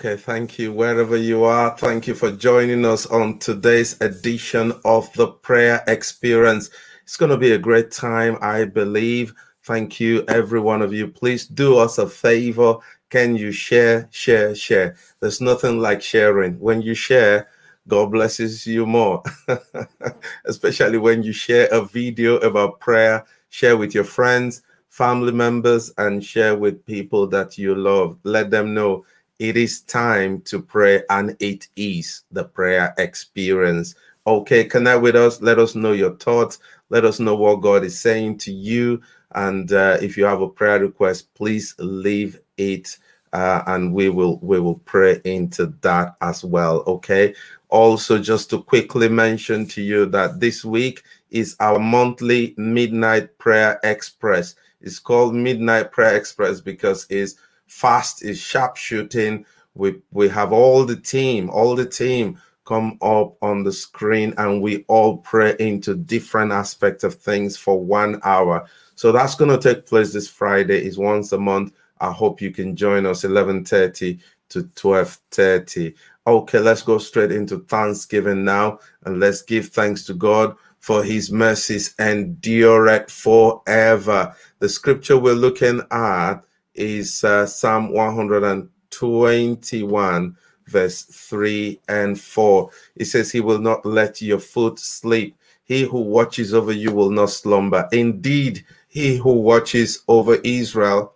Okay, 0.00 0.16
thank 0.16 0.58
you. 0.58 0.72
Wherever 0.72 1.14
you 1.14 1.44
are, 1.44 1.76
thank 1.76 2.06
you 2.06 2.14
for 2.14 2.32
joining 2.32 2.86
us 2.86 3.04
on 3.04 3.38
today's 3.38 4.00
edition 4.00 4.72
of 4.86 5.12
the 5.12 5.26
Prayer 5.26 5.84
Experience. 5.88 6.70
It's 7.02 7.18
going 7.18 7.28
to 7.28 7.36
be 7.36 7.52
a 7.52 7.58
great 7.58 7.90
time, 7.90 8.38
I 8.40 8.64
believe. 8.64 9.34
Thank 9.64 10.00
you, 10.00 10.24
every 10.28 10.58
one 10.58 10.80
of 10.80 10.94
you. 10.94 11.06
Please 11.06 11.46
do 11.46 11.76
us 11.76 11.98
a 11.98 12.08
favor. 12.08 12.76
Can 13.10 13.36
you 13.36 13.52
share, 13.52 14.08
share, 14.10 14.54
share? 14.54 14.96
There's 15.20 15.42
nothing 15.42 15.80
like 15.80 16.00
sharing. 16.00 16.58
When 16.58 16.80
you 16.80 16.94
share, 16.94 17.48
God 17.86 18.10
blesses 18.10 18.66
you 18.66 18.86
more, 18.86 19.22
especially 20.46 20.96
when 20.96 21.22
you 21.22 21.34
share 21.34 21.68
a 21.72 21.84
video 21.84 22.38
about 22.38 22.80
prayer, 22.80 23.26
share 23.50 23.76
with 23.76 23.94
your 23.94 24.04
friends, 24.04 24.62
family 24.88 25.32
members, 25.32 25.92
and 25.98 26.24
share 26.24 26.56
with 26.56 26.86
people 26.86 27.26
that 27.26 27.58
you 27.58 27.74
love. 27.74 28.16
Let 28.24 28.50
them 28.50 28.72
know 28.72 29.04
it 29.40 29.56
is 29.56 29.80
time 29.80 30.42
to 30.42 30.60
pray, 30.60 31.02
and 31.08 31.34
it 31.40 31.66
is 31.74 32.24
the 32.30 32.44
prayer 32.44 32.94
experience. 32.98 33.94
Okay, 34.26 34.64
connect 34.64 35.00
with 35.00 35.16
us. 35.16 35.40
Let 35.40 35.58
us 35.58 35.74
know 35.74 35.92
your 35.92 36.14
thoughts. 36.16 36.58
Let 36.90 37.06
us 37.06 37.18
know 37.18 37.34
what 37.34 37.62
God 37.62 37.82
is 37.82 37.98
saying 37.98 38.36
to 38.38 38.52
you. 38.52 39.00
And 39.34 39.72
uh, 39.72 39.96
if 40.02 40.18
you 40.18 40.26
have 40.26 40.42
a 40.42 40.48
prayer 40.48 40.78
request, 40.78 41.32
please 41.34 41.74
leave 41.78 42.38
it, 42.58 42.98
uh, 43.32 43.62
and 43.66 43.94
we 43.94 44.10
will 44.10 44.38
we 44.42 44.60
will 44.60 44.78
pray 44.80 45.22
into 45.24 45.72
that 45.80 46.16
as 46.20 46.44
well. 46.44 46.84
Okay. 46.86 47.34
Also, 47.70 48.18
just 48.18 48.50
to 48.50 48.62
quickly 48.62 49.08
mention 49.08 49.66
to 49.68 49.80
you 49.80 50.04
that 50.04 50.38
this 50.38 50.66
week 50.66 51.02
is 51.30 51.56
our 51.60 51.78
monthly 51.78 52.52
Midnight 52.58 53.38
Prayer 53.38 53.80
Express. 53.84 54.54
It's 54.82 54.98
called 54.98 55.34
Midnight 55.34 55.92
Prayer 55.92 56.14
Express 56.14 56.60
because 56.60 57.06
it's 57.08 57.36
fast 57.70 58.22
is 58.22 58.38
sharpshooting. 58.38 59.46
We 59.74 60.00
we 60.10 60.28
have 60.28 60.52
all 60.52 60.84
the 60.84 60.96
team, 60.96 61.48
all 61.48 61.74
the 61.76 61.86
team 61.86 62.38
come 62.66 62.98
up 63.00 63.36
on 63.42 63.64
the 63.64 63.72
screen 63.72 64.34
and 64.36 64.60
we 64.60 64.84
all 64.88 65.16
pray 65.18 65.56
into 65.58 65.94
different 65.94 66.52
aspects 66.52 67.02
of 67.04 67.14
things 67.14 67.56
for 67.56 67.80
one 67.82 68.20
hour. 68.22 68.66
So 68.94 69.10
that's 69.12 69.34
going 69.34 69.50
to 69.50 69.58
take 69.58 69.86
place 69.86 70.12
this 70.12 70.28
Friday 70.28 70.84
is 70.84 70.98
once 70.98 71.32
a 71.32 71.38
month. 71.38 71.72
I 72.00 72.12
hope 72.12 72.40
you 72.40 72.50
can 72.50 72.76
join 72.76 73.06
us 73.06 73.24
11:30 73.24 74.20
to 74.50 74.62
12:30. 74.74 75.94
Okay, 76.26 76.58
let's 76.58 76.82
go 76.82 76.98
straight 76.98 77.32
into 77.32 77.60
Thanksgiving 77.60 78.44
now 78.44 78.80
and 79.04 79.20
let's 79.20 79.42
give 79.42 79.68
thanks 79.68 80.04
to 80.04 80.14
God 80.14 80.56
for 80.80 81.04
his 81.04 81.30
mercies 81.30 81.94
endure 81.98 83.06
forever. 83.08 84.34
The 84.58 84.68
scripture 84.68 85.18
we're 85.18 85.34
looking 85.34 85.80
at 85.90 86.44
is 86.74 87.24
uh, 87.24 87.46
Psalm 87.46 87.92
121, 87.92 90.36
verse 90.66 91.02
3 91.02 91.80
and 91.88 92.20
4. 92.20 92.70
It 92.96 93.06
says, 93.06 93.32
He 93.32 93.40
will 93.40 93.60
not 93.60 93.84
let 93.84 94.22
your 94.22 94.38
foot 94.38 94.78
sleep. 94.78 95.36
He 95.64 95.82
who 95.82 96.00
watches 96.00 96.54
over 96.54 96.72
you 96.72 96.92
will 96.92 97.10
not 97.10 97.30
slumber. 97.30 97.88
Indeed, 97.92 98.64
he 98.88 99.16
who 99.16 99.32
watches 99.34 100.02
over 100.08 100.36
Israel 100.42 101.14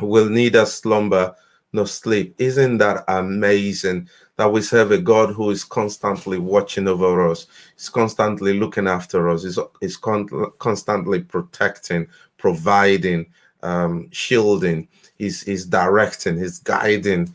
will 0.00 0.30
neither 0.30 0.64
slumber 0.66 1.34
nor 1.72 1.86
sleep. 1.86 2.34
Isn't 2.38 2.78
that 2.78 3.04
amazing 3.08 4.08
that 4.36 4.50
we 4.50 4.62
serve 4.62 4.92
a 4.92 4.98
God 4.98 5.34
who 5.34 5.50
is 5.50 5.64
constantly 5.64 6.38
watching 6.38 6.88
over 6.88 7.28
us? 7.28 7.46
He's 7.76 7.88
constantly 7.88 8.58
looking 8.58 8.88
after 8.88 9.28
us. 9.28 9.44
He's, 9.80 9.96
con- 9.96 10.28
constantly 10.58 11.20
protecting, 11.20 12.06
providing, 12.38 13.26
um, 13.62 14.08
shielding, 14.10 14.88
he's, 15.18 15.42
he's 15.42 15.64
directing, 15.64 16.38
he's 16.38 16.58
guiding. 16.58 17.34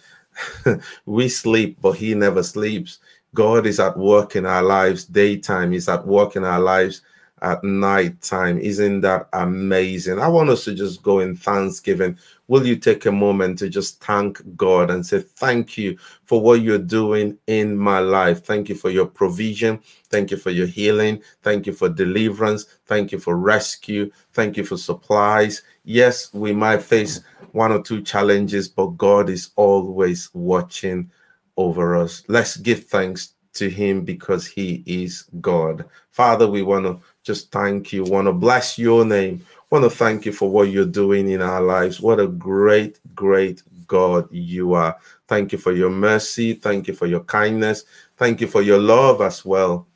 we 1.05 1.29
sleep, 1.29 1.77
but 1.81 1.93
he 1.93 2.13
never 2.13 2.43
sleeps. 2.43 2.99
God 3.33 3.65
is 3.65 3.79
at 3.79 3.97
work 3.97 4.35
in 4.35 4.45
our 4.45 4.63
lives 4.63 5.05
daytime, 5.05 5.71
he's 5.71 5.89
at 5.89 6.05
work 6.05 6.35
in 6.35 6.43
our 6.43 6.59
lives 6.59 7.01
at 7.45 7.63
night 7.63 8.19
time. 8.23 8.57
Isn't 8.57 9.01
that 9.01 9.29
amazing? 9.33 10.19
I 10.19 10.27
want 10.27 10.49
us 10.49 10.65
to 10.65 10.73
just 10.73 11.03
go 11.03 11.19
in 11.19 11.35
thanksgiving. 11.35 12.17
Will 12.47 12.65
you 12.65 12.75
take 12.75 13.05
a 13.05 13.11
moment 13.11 13.59
to 13.59 13.69
just 13.69 14.03
thank 14.03 14.41
God 14.57 14.89
and 14.89 15.05
say, 15.05 15.19
Thank 15.19 15.77
you 15.77 15.95
for 16.25 16.41
what 16.41 16.61
you're 16.61 16.79
doing 16.79 17.37
in 17.45 17.77
my 17.77 17.99
life? 17.99 18.43
Thank 18.43 18.67
you 18.67 18.73
for 18.73 18.89
your 18.89 19.05
provision. 19.05 19.79
Thank 20.09 20.31
you 20.31 20.37
for 20.37 20.49
your 20.49 20.65
healing. 20.65 21.21
Thank 21.43 21.67
you 21.67 21.73
for 21.73 21.87
deliverance. 21.87 22.65
Thank 22.87 23.11
you 23.11 23.19
for 23.19 23.37
rescue. 23.37 24.11
Thank 24.33 24.57
you 24.57 24.65
for 24.65 24.75
supplies. 24.75 25.61
Yes, 25.83 26.33
we 26.33 26.51
might 26.51 26.81
face 26.81 27.21
one 27.51 27.71
or 27.71 27.81
two 27.81 28.01
challenges, 28.01 28.67
but 28.67 28.97
God 28.97 29.29
is 29.29 29.51
always 29.55 30.31
watching 30.33 31.11
over 31.57 31.95
us. 31.95 32.23
Let's 32.27 32.57
give 32.57 32.85
thanks 32.85 33.35
to 33.53 33.69
him 33.69 34.03
because 34.03 34.45
he 34.45 34.83
is 34.85 35.25
God. 35.41 35.85
Father, 36.11 36.47
we 36.47 36.61
want 36.61 36.85
to 36.85 36.99
just 37.25 37.51
thank 37.51 37.91
you, 37.91 38.03
want 38.03 38.27
to 38.27 38.33
bless 38.33 38.77
your 38.77 39.03
name, 39.03 39.43
want 39.71 39.83
to 39.83 39.89
thank 39.89 40.25
you 40.25 40.31
for 40.31 40.49
what 40.49 40.69
you're 40.69 40.85
doing 40.85 41.29
in 41.29 41.41
our 41.41 41.61
lives. 41.61 41.99
What 41.99 42.19
a 42.19 42.27
great, 42.27 42.99
great 43.15 43.63
God 43.87 44.27
you 44.31 44.73
are. 44.73 44.95
Thank 45.27 45.51
you 45.51 45.57
for 45.57 45.71
your 45.71 45.89
mercy. 45.89 46.53
Thank 46.53 46.87
you 46.87 46.93
for 46.93 47.07
your 47.07 47.21
kindness. 47.21 47.85
Thank 48.17 48.41
you 48.41 48.47
for 48.47 48.61
your 48.61 48.77
love 48.77 49.21
as 49.21 49.43
well. 49.43 49.87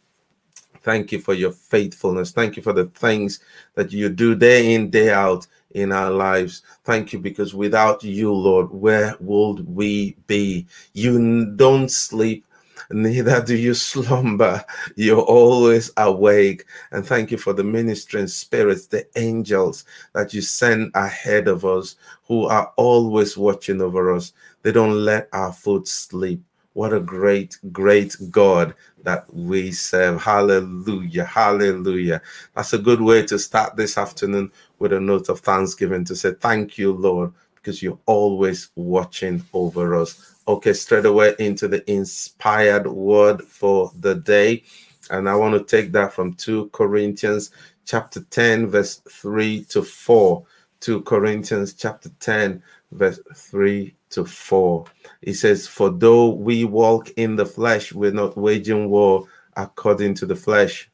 Thank 0.81 1.11
you 1.11 1.19
for 1.19 1.35
your 1.35 1.51
faithfulness. 1.51 2.31
Thank 2.31 2.57
you 2.57 2.63
for 2.63 2.73
the 2.73 2.85
things 2.85 3.41
that 3.75 3.91
you 3.91 4.09
do 4.09 4.33
day 4.33 4.73
in, 4.73 4.89
day 4.89 5.11
out 5.11 5.45
in 5.71 5.91
our 5.91 6.09
lives. 6.09 6.63
Thank 6.83 7.13
you 7.13 7.19
because 7.19 7.53
without 7.53 8.03
you, 8.03 8.33
Lord, 8.33 8.71
where 8.71 9.15
would 9.19 9.67
we 9.67 10.15
be? 10.25 10.65
You 10.93 11.45
don't 11.55 11.91
sleep 11.91 12.45
neither 12.91 13.41
do 13.41 13.55
you 13.55 13.73
slumber. 13.73 14.63
You're 14.95 15.21
always 15.21 15.91
awake. 15.97 16.65
And 16.91 17.05
thank 17.05 17.31
you 17.31 17.37
for 17.37 17.53
the 17.53 17.63
ministering 17.63 18.27
spirits, 18.27 18.87
the 18.87 19.05
angels 19.17 19.85
that 20.13 20.33
you 20.33 20.41
send 20.41 20.91
ahead 20.95 21.47
of 21.47 21.65
us 21.65 21.95
who 22.27 22.45
are 22.45 22.71
always 22.77 23.37
watching 23.37 23.81
over 23.81 24.13
us. 24.13 24.33
They 24.61 24.71
don't 24.71 25.05
let 25.05 25.29
our 25.33 25.53
foot 25.53 25.87
sleep. 25.87 26.41
What 26.73 26.93
a 26.93 26.99
great, 26.99 27.57
great 27.71 28.15
God 28.29 28.73
that 29.03 29.31
we 29.33 29.71
serve. 29.71 30.21
Hallelujah. 30.21 31.25
Hallelujah. 31.25 32.21
That's 32.55 32.73
a 32.73 32.77
good 32.77 33.01
way 33.01 33.25
to 33.25 33.39
start 33.39 33.75
this 33.75 33.97
afternoon 33.97 34.51
with 34.77 34.93
a 34.93 34.99
note 34.99 35.29
of 35.29 35.39
thanksgiving 35.39 36.05
to 36.05 36.15
say, 36.15 36.33
Thank 36.33 36.77
you, 36.77 36.93
Lord, 36.93 37.33
because 37.55 37.81
you're 37.81 37.99
always 38.05 38.69
watching 38.75 39.43
over 39.53 39.95
us. 39.95 40.35
Okay, 40.49 40.73
straight 40.73 41.05
away 41.05 41.35
into 41.37 41.67
the 41.67 41.87
inspired 41.91 42.87
word 42.87 43.43
for 43.43 43.91
the 43.99 44.15
day. 44.15 44.63
And 45.11 45.29
I 45.29 45.35
want 45.35 45.53
to 45.53 45.63
take 45.63 45.91
that 45.91 46.11
from 46.11 46.33
2 46.33 46.69
Corinthians 46.69 47.51
chapter 47.85 48.21
10, 48.21 48.65
verse 48.65 48.99
3 49.07 49.65
to 49.65 49.83
4. 49.83 50.43
2 50.79 51.01
Corinthians 51.03 51.75
chapter 51.75 52.09
10, 52.19 52.63
verse 52.93 53.19
3 53.35 53.95
to 54.09 54.25
4. 54.25 54.85
It 55.21 55.35
says, 55.35 55.67
For 55.67 55.91
though 55.91 56.29
we 56.29 56.63
walk 56.63 57.11
in 57.11 57.35
the 57.35 57.45
flesh, 57.45 57.93
we're 57.93 58.09
not 58.09 58.35
waging 58.35 58.89
war 58.89 59.27
according 59.55 60.15
to 60.15 60.25
the 60.25 60.35
flesh. 60.35 60.89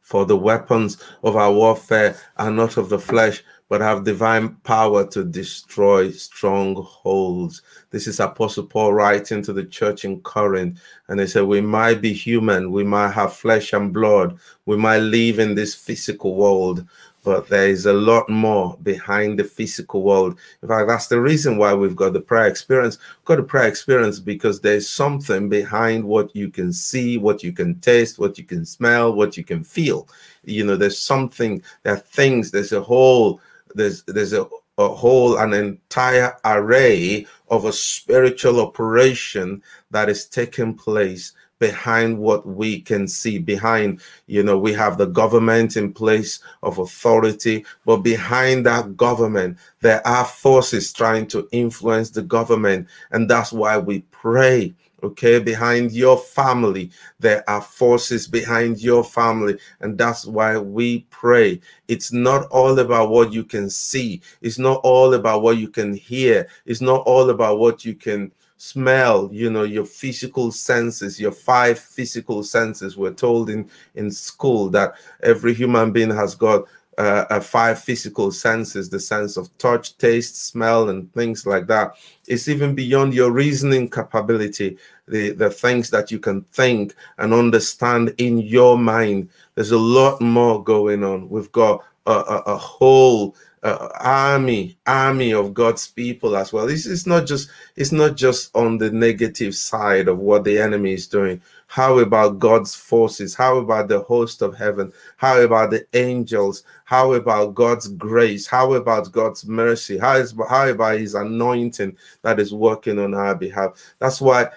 For 0.00 0.24
the 0.24 0.38
weapons 0.38 0.96
of 1.22 1.36
our 1.36 1.52
warfare 1.52 2.16
are 2.38 2.50
not 2.50 2.78
of 2.78 2.88
the 2.88 2.98
flesh, 2.98 3.44
but 3.68 3.80
have 3.80 4.04
divine 4.04 4.54
power 4.64 5.06
to 5.08 5.24
destroy 5.24 6.10
strongholds. 6.10 7.62
This 7.90 8.06
is 8.06 8.18
Apostle 8.18 8.64
Paul 8.64 8.94
writing 8.94 9.42
to 9.42 9.52
the 9.52 9.64
church 9.64 10.04
in 10.04 10.20
Corinth. 10.20 10.80
And 11.08 11.20
he 11.20 11.26
said, 11.26 11.44
We 11.44 11.60
might 11.60 12.00
be 12.00 12.12
human, 12.12 12.72
we 12.72 12.84
might 12.84 13.12
have 13.12 13.34
flesh 13.34 13.72
and 13.72 13.92
blood, 13.92 14.38
we 14.66 14.76
might 14.76 14.98
live 14.98 15.38
in 15.38 15.54
this 15.54 15.74
physical 15.74 16.34
world, 16.34 16.86
but 17.24 17.48
there 17.48 17.68
is 17.68 17.84
a 17.84 17.92
lot 17.92 18.26
more 18.30 18.78
behind 18.82 19.38
the 19.38 19.44
physical 19.44 20.02
world. 20.02 20.38
In 20.62 20.68
fact, 20.68 20.88
that's 20.88 21.08
the 21.08 21.20
reason 21.20 21.58
why 21.58 21.74
we've 21.74 21.96
got 21.96 22.14
the 22.14 22.20
prayer 22.20 22.46
experience. 22.46 22.96
We've 22.96 23.26
got 23.26 23.36
the 23.36 23.42
prayer 23.42 23.68
experience 23.68 24.18
because 24.18 24.60
there's 24.60 24.88
something 24.88 25.50
behind 25.50 26.04
what 26.04 26.34
you 26.34 26.48
can 26.48 26.72
see, 26.72 27.18
what 27.18 27.42
you 27.42 27.52
can 27.52 27.80
taste, 27.80 28.18
what 28.18 28.38
you 28.38 28.44
can 28.44 28.64
smell, 28.64 29.12
what 29.12 29.36
you 29.36 29.44
can 29.44 29.62
feel. 29.62 30.08
You 30.44 30.64
know, 30.64 30.76
there's 30.76 30.98
something, 30.98 31.62
there 31.82 31.94
are 31.94 31.98
things, 31.98 32.50
there's 32.50 32.72
a 32.72 32.80
whole, 32.80 33.42
there's 33.78 34.02
there's 34.04 34.32
a, 34.32 34.46
a 34.76 34.88
whole 34.88 35.38
an 35.38 35.52
entire 35.52 36.36
array 36.44 37.26
of 37.48 37.64
a 37.64 37.72
spiritual 37.72 38.60
operation 38.60 39.62
that 39.90 40.08
is 40.08 40.26
taking 40.26 40.74
place 40.74 41.32
behind 41.58 42.16
what 42.16 42.46
we 42.46 42.80
can 42.80 43.08
see 43.08 43.38
behind 43.38 44.00
you 44.26 44.42
know 44.42 44.58
we 44.58 44.72
have 44.72 44.96
the 44.96 45.06
government 45.06 45.76
in 45.76 45.92
place 45.92 46.40
of 46.62 46.78
authority 46.78 47.64
but 47.84 47.98
behind 47.98 48.64
that 48.64 48.96
government 48.96 49.56
there 49.80 50.06
are 50.06 50.24
forces 50.24 50.92
trying 50.92 51.26
to 51.26 51.48
influence 51.50 52.10
the 52.10 52.22
government 52.22 52.86
and 53.10 53.28
that's 53.28 53.52
why 53.52 53.76
we 53.76 54.00
pray 54.12 54.72
okay 55.02 55.38
behind 55.38 55.92
your 55.92 56.18
family. 56.18 56.90
There 57.20 57.48
are 57.48 57.62
forces 57.62 58.26
behind 58.26 58.80
your 58.80 59.04
family 59.04 59.58
and 59.80 59.96
that's 59.96 60.26
why 60.26 60.58
we 60.58 61.00
pray. 61.10 61.60
It's 61.88 62.12
not 62.12 62.46
all 62.50 62.78
about 62.78 63.10
what 63.10 63.32
you 63.32 63.44
can 63.44 63.70
see. 63.70 64.20
It's 64.40 64.58
not 64.58 64.80
all 64.82 65.14
about 65.14 65.42
what 65.42 65.58
you 65.58 65.68
can 65.68 65.94
hear. 65.94 66.48
It's 66.66 66.80
not 66.80 67.02
all 67.06 67.30
about 67.30 67.58
what 67.58 67.84
you 67.84 67.94
can 67.94 68.32
smell. 68.56 69.28
You 69.32 69.50
know 69.50 69.62
your 69.62 69.86
physical 69.86 70.50
senses 70.50 71.20
your 71.20 71.32
five 71.32 71.78
physical 71.78 72.42
senses 72.42 72.96
we're 72.96 73.12
told 73.12 73.50
in 73.50 73.70
in 73.94 74.10
school 74.10 74.68
that 74.70 74.94
every 75.22 75.54
human 75.54 75.92
being 75.92 76.10
has 76.10 76.34
got 76.34 76.64
uh, 76.98 77.24
uh, 77.30 77.40
five 77.40 77.78
physical 77.78 78.32
senses 78.32 78.90
the 78.90 78.98
sense 78.98 79.36
of 79.36 79.56
touch 79.58 79.96
taste 79.98 80.46
smell 80.46 80.88
and 80.88 81.12
things 81.14 81.46
like 81.46 81.68
that. 81.68 81.94
It's 82.26 82.48
even 82.48 82.74
beyond 82.74 83.14
your 83.14 83.30
reasoning 83.30 83.88
capability 83.88 84.76
the 85.06 85.30
the 85.30 85.48
things 85.48 85.90
that 85.90 86.10
you 86.10 86.18
can 86.18 86.42
think 86.52 86.94
and 87.18 87.32
understand 87.32 88.14
in 88.18 88.38
your 88.38 88.76
mind. 88.76 89.28
There's 89.54 89.70
a 89.70 89.78
lot 89.78 90.20
more 90.20 90.62
going 90.62 91.04
on. 91.04 91.28
We've 91.28 91.52
got 91.52 91.84
a, 92.06 92.12
a, 92.12 92.42
a 92.46 92.56
whole 92.56 93.36
uh, 93.62 93.88
army 94.00 94.76
army 94.86 95.32
of 95.32 95.54
god's 95.54 95.86
people 95.86 96.36
as 96.36 96.52
well. 96.52 96.66
This 96.66 96.86
is 96.86 97.06
not 97.06 97.26
just 97.26 97.48
it's 97.76 97.92
not 97.92 98.16
just 98.16 98.54
on 98.56 98.78
the 98.78 98.90
negative 98.90 99.54
side 99.54 100.08
of 100.08 100.18
what 100.18 100.44
the 100.44 100.58
enemy 100.58 100.94
is 100.94 101.06
doing 101.06 101.40
how 101.68 101.98
about 101.98 102.38
god's 102.38 102.74
forces? 102.74 103.34
How 103.34 103.58
about 103.58 103.88
the 103.88 104.00
host 104.00 104.40
of 104.40 104.56
heaven? 104.56 104.90
How 105.18 105.38
about 105.42 105.70
the 105.70 105.86
angels? 105.92 106.64
How 106.86 107.12
about 107.12 107.54
god's 107.54 107.88
grace? 107.88 108.46
How 108.46 108.72
about 108.72 109.12
god's 109.12 109.46
mercy? 109.46 109.98
How, 109.98 110.16
is, 110.16 110.34
how 110.48 110.66
about 110.70 110.98
his 110.98 111.14
anointing 111.14 111.94
that 112.22 112.40
is 112.40 112.54
working 112.54 112.98
on 112.98 113.12
our 113.12 113.34
behalf? 113.34 113.94
That's 113.98 114.18
why 114.18 114.48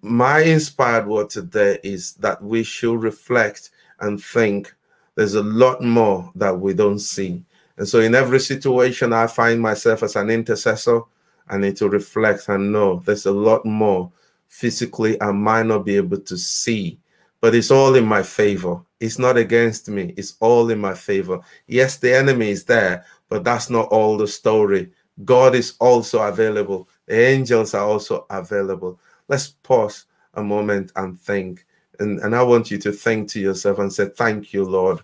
my 0.00 0.40
inspired 0.40 1.06
word 1.06 1.28
today 1.28 1.78
is 1.84 2.14
that 2.14 2.42
we 2.42 2.62
should 2.62 3.02
reflect 3.02 3.70
and 4.00 4.22
think 4.22 4.74
there's 5.14 5.34
a 5.34 5.42
lot 5.42 5.82
more 5.82 6.32
that 6.36 6.58
we 6.58 6.72
don't 6.72 7.00
see. 7.00 7.44
And 7.76 7.86
so, 7.86 8.00
in 8.00 8.14
every 8.14 8.40
situation, 8.40 9.12
I 9.12 9.26
find 9.26 9.60
myself 9.60 10.02
as 10.02 10.16
an 10.16 10.30
intercessor. 10.30 11.02
I 11.48 11.58
need 11.58 11.76
to 11.76 11.88
reflect 11.90 12.48
and 12.48 12.72
know 12.72 13.02
there's 13.04 13.26
a 13.26 13.30
lot 13.30 13.66
more 13.66 14.10
physically 14.48 15.20
I 15.22 15.32
might 15.32 15.66
not 15.66 15.84
be 15.84 15.96
able 15.96 16.20
to 16.20 16.36
see, 16.36 16.98
but 17.40 17.54
it's 17.54 17.70
all 17.70 17.94
in 17.94 18.06
my 18.06 18.22
favor. 18.22 18.80
It's 19.00 19.18
not 19.18 19.36
against 19.36 19.88
me, 19.88 20.14
it's 20.16 20.36
all 20.40 20.70
in 20.70 20.78
my 20.78 20.94
favor. 20.94 21.40
Yes, 21.66 21.98
the 21.98 22.14
enemy 22.16 22.50
is 22.50 22.64
there, 22.64 23.04
but 23.28 23.44
that's 23.44 23.70
not 23.70 23.88
all 23.88 24.16
the 24.16 24.28
story. 24.28 24.90
God 25.24 25.54
is 25.54 25.74
also 25.80 26.22
available, 26.22 26.88
the 27.06 27.18
angels 27.18 27.74
are 27.74 27.86
also 27.86 28.26
available. 28.30 29.00
Let's 29.28 29.48
pause 29.48 30.06
a 30.34 30.42
moment 30.42 30.92
and 30.96 31.18
think. 31.18 31.66
And, 31.98 32.20
and 32.20 32.34
I 32.36 32.42
want 32.42 32.70
you 32.70 32.78
to 32.78 32.92
think 32.92 33.28
to 33.30 33.40
yourself 33.40 33.78
and 33.78 33.92
say, 33.92 34.08
Thank 34.08 34.52
you, 34.52 34.64
Lord. 34.64 35.00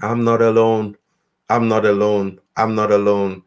I'm 0.00 0.24
not 0.24 0.40
alone. 0.40 0.96
I'm 1.48 1.68
not 1.68 1.84
alone. 1.84 2.40
I'm 2.56 2.74
not 2.74 2.90
alone. 2.90 3.42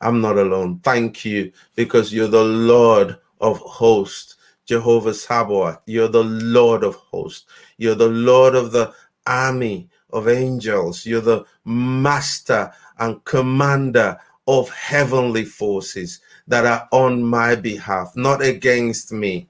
I'm 0.00 0.20
not 0.20 0.38
alone. 0.38 0.78
Thank 0.84 1.24
you 1.24 1.52
because 1.74 2.12
you're 2.12 2.28
the 2.28 2.44
Lord 2.44 3.18
of 3.40 3.58
hosts, 3.58 4.36
Jehovah 4.68 5.14
Sabaoth. 5.14 5.80
You're 5.86 6.08
the 6.08 6.24
Lord 6.24 6.84
of 6.84 6.94
hosts. 6.94 7.46
You're 7.78 7.94
the 7.94 8.10
Lord 8.10 8.54
of 8.54 8.70
the 8.70 8.92
army 9.26 9.88
of 10.12 10.28
angels. 10.28 11.06
You're 11.06 11.22
the 11.22 11.46
master 11.64 12.70
and 12.98 13.24
commander 13.24 14.18
of 14.46 14.68
heavenly 14.68 15.46
forces 15.46 16.20
that 16.48 16.66
are 16.66 16.86
on 16.92 17.22
my 17.22 17.54
behalf, 17.54 18.12
not 18.14 18.42
against 18.42 19.10
me. 19.10 19.48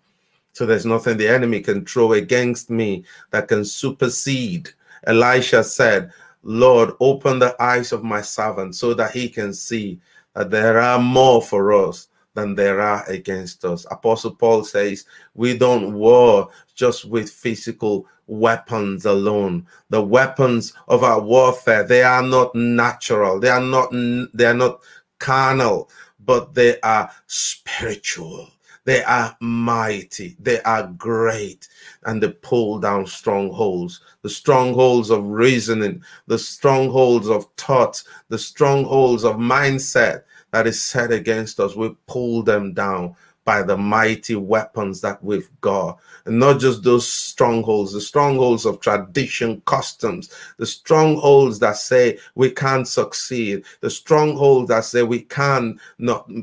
So 0.52 0.64
there's 0.66 0.86
nothing 0.86 1.16
the 1.16 1.28
enemy 1.28 1.60
can 1.62 1.84
throw 1.84 2.12
against 2.12 2.70
me 2.70 3.04
that 3.30 3.48
can 3.48 3.64
supersede. 3.64 4.70
Elisha 5.06 5.64
said, 5.64 6.12
Lord, 6.44 6.90
open 7.00 7.40
the 7.40 7.60
eyes 7.60 7.92
of 7.92 8.04
my 8.04 8.20
servant 8.20 8.76
so 8.76 8.94
that 8.94 9.10
he 9.10 9.28
can 9.28 9.52
see 9.52 10.00
that 10.34 10.50
there 10.50 10.80
are 10.80 11.00
more 11.00 11.42
for 11.42 11.72
us 11.72 12.07
than 12.38 12.54
there 12.54 12.80
are 12.80 13.04
against 13.08 13.64
us. 13.64 13.84
Apostle 13.90 14.30
Paul 14.30 14.62
says, 14.62 15.04
We 15.34 15.58
don't 15.58 15.94
war 15.94 16.50
just 16.76 17.04
with 17.04 17.28
physical 17.28 18.06
weapons 18.28 19.04
alone. 19.06 19.66
The 19.90 20.02
weapons 20.02 20.72
of 20.86 21.02
our 21.02 21.20
warfare, 21.20 21.82
they 21.82 22.02
are 22.04 22.22
not 22.22 22.54
natural, 22.54 23.40
they 23.40 23.48
are 23.48 23.60
not 23.60 23.90
they 23.90 24.46
are 24.46 24.54
not 24.54 24.80
carnal, 25.18 25.90
but 26.24 26.54
they 26.54 26.80
are 26.80 27.10
spiritual. 27.26 28.48
They 28.84 29.02
are 29.02 29.36
mighty. 29.40 30.34
They 30.40 30.62
are 30.62 30.86
great. 30.96 31.68
And 32.04 32.22
they 32.22 32.30
pull 32.30 32.78
down 32.78 33.06
strongholds 33.06 34.00
the 34.22 34.30
strongholds 34.30 35.10
of 35.10 35.26
reasoning, 35.26 36.02
the 36.26 36.38
strongholds 36.38 37.28
of 37.28 37.46
thought, 37.56 38.02
the 38.30 38.38
strongholds 38.38 39.24
of 39.24 39.36
mindset 39.36 40.22
that 40.52 40.66
is 40.66 40.82
set 40.82 41.12
against 41.12 41.60
us. 41.60 41.76
We 41.76 41.94
pull 42.06 42.42
them 42.42 42.72
down 42.72 43.16
by 43.48 43.62
the 43.62 43.78
mighty 43.78 44.36
weapons 44.36 45.00
that 45.00 45.24
we've 45.24 45.48
got. 45.62 45.98
And 46.26 46.38
not 46.38 46.60
just 46.60 46.82
those 46.82 47.10
strongholds, 47.10 47.94
the 47.94 48.00
strongholds 48.02 48.66
of 48.66 48.78
tradition, 48.80 49.62
customs, 49.64 50.30
the 50.58 50.66
strongholds 50.66 51.58
that 51.60 51.78
say 51.78 52.18
we 52.34 52.50
can't 52.50 52.86
succeed, 52.86 53.64
the 53.80 53.88
strongholds 53.88 54.68
that 54.68 54.84
say 54.84 55.02
we 55.02 55.20
can't 55.20 55.80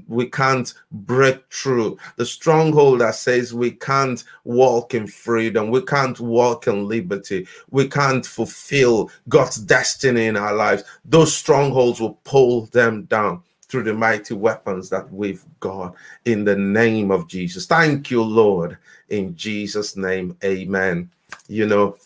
we 0.07 0.25
can't 0.25 0.73
break 0.91 1.43
through, 1.53 1.99
the 2.15 2.25
stronghold 2.25 3.01
that 3.01 3.13
says 3.13 3.53
we 3.53 3.69
can't 3.69 4.23
walk 4.43 4.95
in 4.95 5.05
freedom, 5.05 5.69
we 5.69 5.83
can't 5.83 6.19
walk 6.19 6.65
in 6.65 6.87
liberty, 6.87 7.47
we 7.69 7.87
can't 7.87 8.25
fulfill 8.25 9.11
God's 9.29 9.57
destiny 9.57 10.25
in 10.25 10.37
our 10.37 10.55
lives. 10.55 10.83
Those 11.05 11.35
strongholds 11.35 12.01
will 12.01 12.17
pull 12.23 12.65
them 12.65 13.03
down 13.03 13.43
through 13.75 13.83
the 13.83 13.93
mighty 13.93 14.33
weapons 14.33 14.89
that 14.89 15.11
we've 15.11 15.43
got 15.59 15.93
in 16.23 16.45
the 16.45 16.55
name 16.55 17.11
of 17.11 17.27
Jesus. 17.27 17.65
Thank 17.65 18.09
you, 18.09 18.23
Lord. 18.23 18.77
In 19.09 19.35
Jesus' 19.35 19.97
name, 19.97 20.37
amen. 20.45 21.09
You 21.49 21.65
know, 21.65 21.97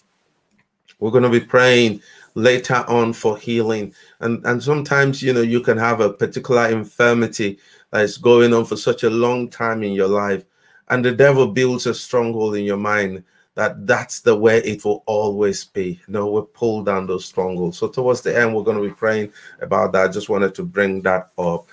we're 0.97 1.11
going 1.11 1.25
to 1.25 1.29
be 1.29 1.39
praying 1.39 2.01
later 2.33 2.83
on 2.87 3.13
for 3.13 3.37
healing. 3.37 3.93
And, 4.19 4.43
and 4.47 4.63
sometimes, 4.63 5.21
you 5.21 5.31
know, 5.31 5.43
you 5.43 5.61
can 5.61 5.77
have 5.77 6.01
a 6.01 6.11
particular 6.11 6.69
infirmity 6.69 7.59
that 7.91 8.01
is 8.01 8.17
going 8.17 8.51
on 8.51 8.65
for 8.65 8.75
such 8.75 9.03
a 9.03 9.09
long 9.11 9.47
time 9.47 9.83
in 9.83 9.91
your 9.91 10.07
life. 10.07 10.43
And 10.87 11.05
the 11.05 11.11
devil 11.11 11.45
builds 11.45 11.85
a 11.85 11.93
stronghold 11.93 12.55
in 12.55 12.63
your 12.63 12.77
mind 12.77 13.23
that 13.55 13.85
that's 13.85 14.21
the 14.21 14.35
way 14.35 14.59
it 14.59 14.85
will 14.85 15.03
always 15.05 15.65
be. 15.65 15.99
No, 16.07 16.31
we 16.31 16.41
pull 16.53 16.83
down 16.83 17.07
those 17.07 17.25
strongholds. 17.25 17.77
So 17.77 17.87
towards 17.87 18.21
the 18.21 18.37
end, 18.37 18.55
we're 18.55 18.63
going 18.63 18.81
to 18.81 18.87
be 18.87 18.93
praying 18.93 19.31
about 19.61 19.91
that. 19.93 20.05
I 20.05 20.11
just 20.11 20.29
wanted 20.29 20.55
to 20.55 20.63
bring 20.63 21.01
that 21.01 21.31
up. 21.37 21.67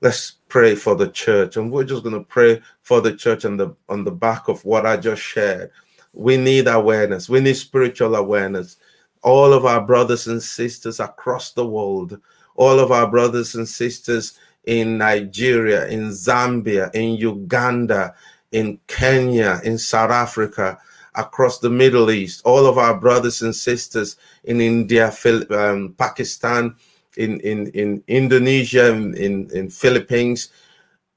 Let's 0.00 0.32
pray 0.48 0.74
for 0.74 0.94
the 0.96 1.08
church, 1.08 1.56
and 1.56 1.70
we're 1.70 1.84
just 1.84 2.02
going 2.02 2.16
to 2.16 2.24
pray 2.24 2.60
for 2.82 3.00
the 3.00 3.14
church 3.14 3.44
on 3.44 3.56
the 3.56 3.74
on 3.88 4.04
the 4.04 4.10
back 4.10 4.48
of 4.48 4.64
what 4.64 4.84
I 4.84 4.96
just 4.96 5.22
shared. 5.22 5.70
We 6.12 6.36
need 6.36 6.66
awareness. 6.66 7.28
We 7.28 7.40
need 7.40 7.54
spiritual 7.56 8.16
awareness. 8.16 8.76
All 9.22 9.52
of 9.52 9.64
our 9.64 9.80
brothers 9.80 10.26
and 10.26 10.42
sisters 10.42 10.98
across 10.98 11.52
the 11.52 11.66
world, 11.66 12.20
all 12.56 12.80
of 12.80 12.90
our 12.90 13.08
brothers 13.08 13.54
and 13.54 13.66
sisters 13.66 14.38
in 14.64 14.98
Nigeria, 14.98 15.86
in 15.86 16.10
Zambia, 16.10 16.92
in 16.94 17.14
Uganda, 17.14 18.14
in 18.50 18.78
Kenya, 18.86 19.60
in 19.64 19.78
South 19.78 20.10
Africa, 20.10 20.78
across 21.14 21.58
the 21.58 21.70
Middle 21.70 22.10
East, 22.10 22.42
all 22.44 22.66
of 22.66 22.78
our 22.78 22.98
brothers 22.98 23.42
and 23.42 23.54
sisters 23.54 24.16
in 24.44 24.60
India, 24.60 25.12
um, 25.50 25.94
Pakistan, 25.98 26.74
in, 27.16 27.40
in, 27.40 27.68
in 27.68 28.02
Indonesia, 28.08 28.92
in, 28.92 29.14
in, 29.16 29.50
in 29.52 29.68
Philippines, 29.68 30.48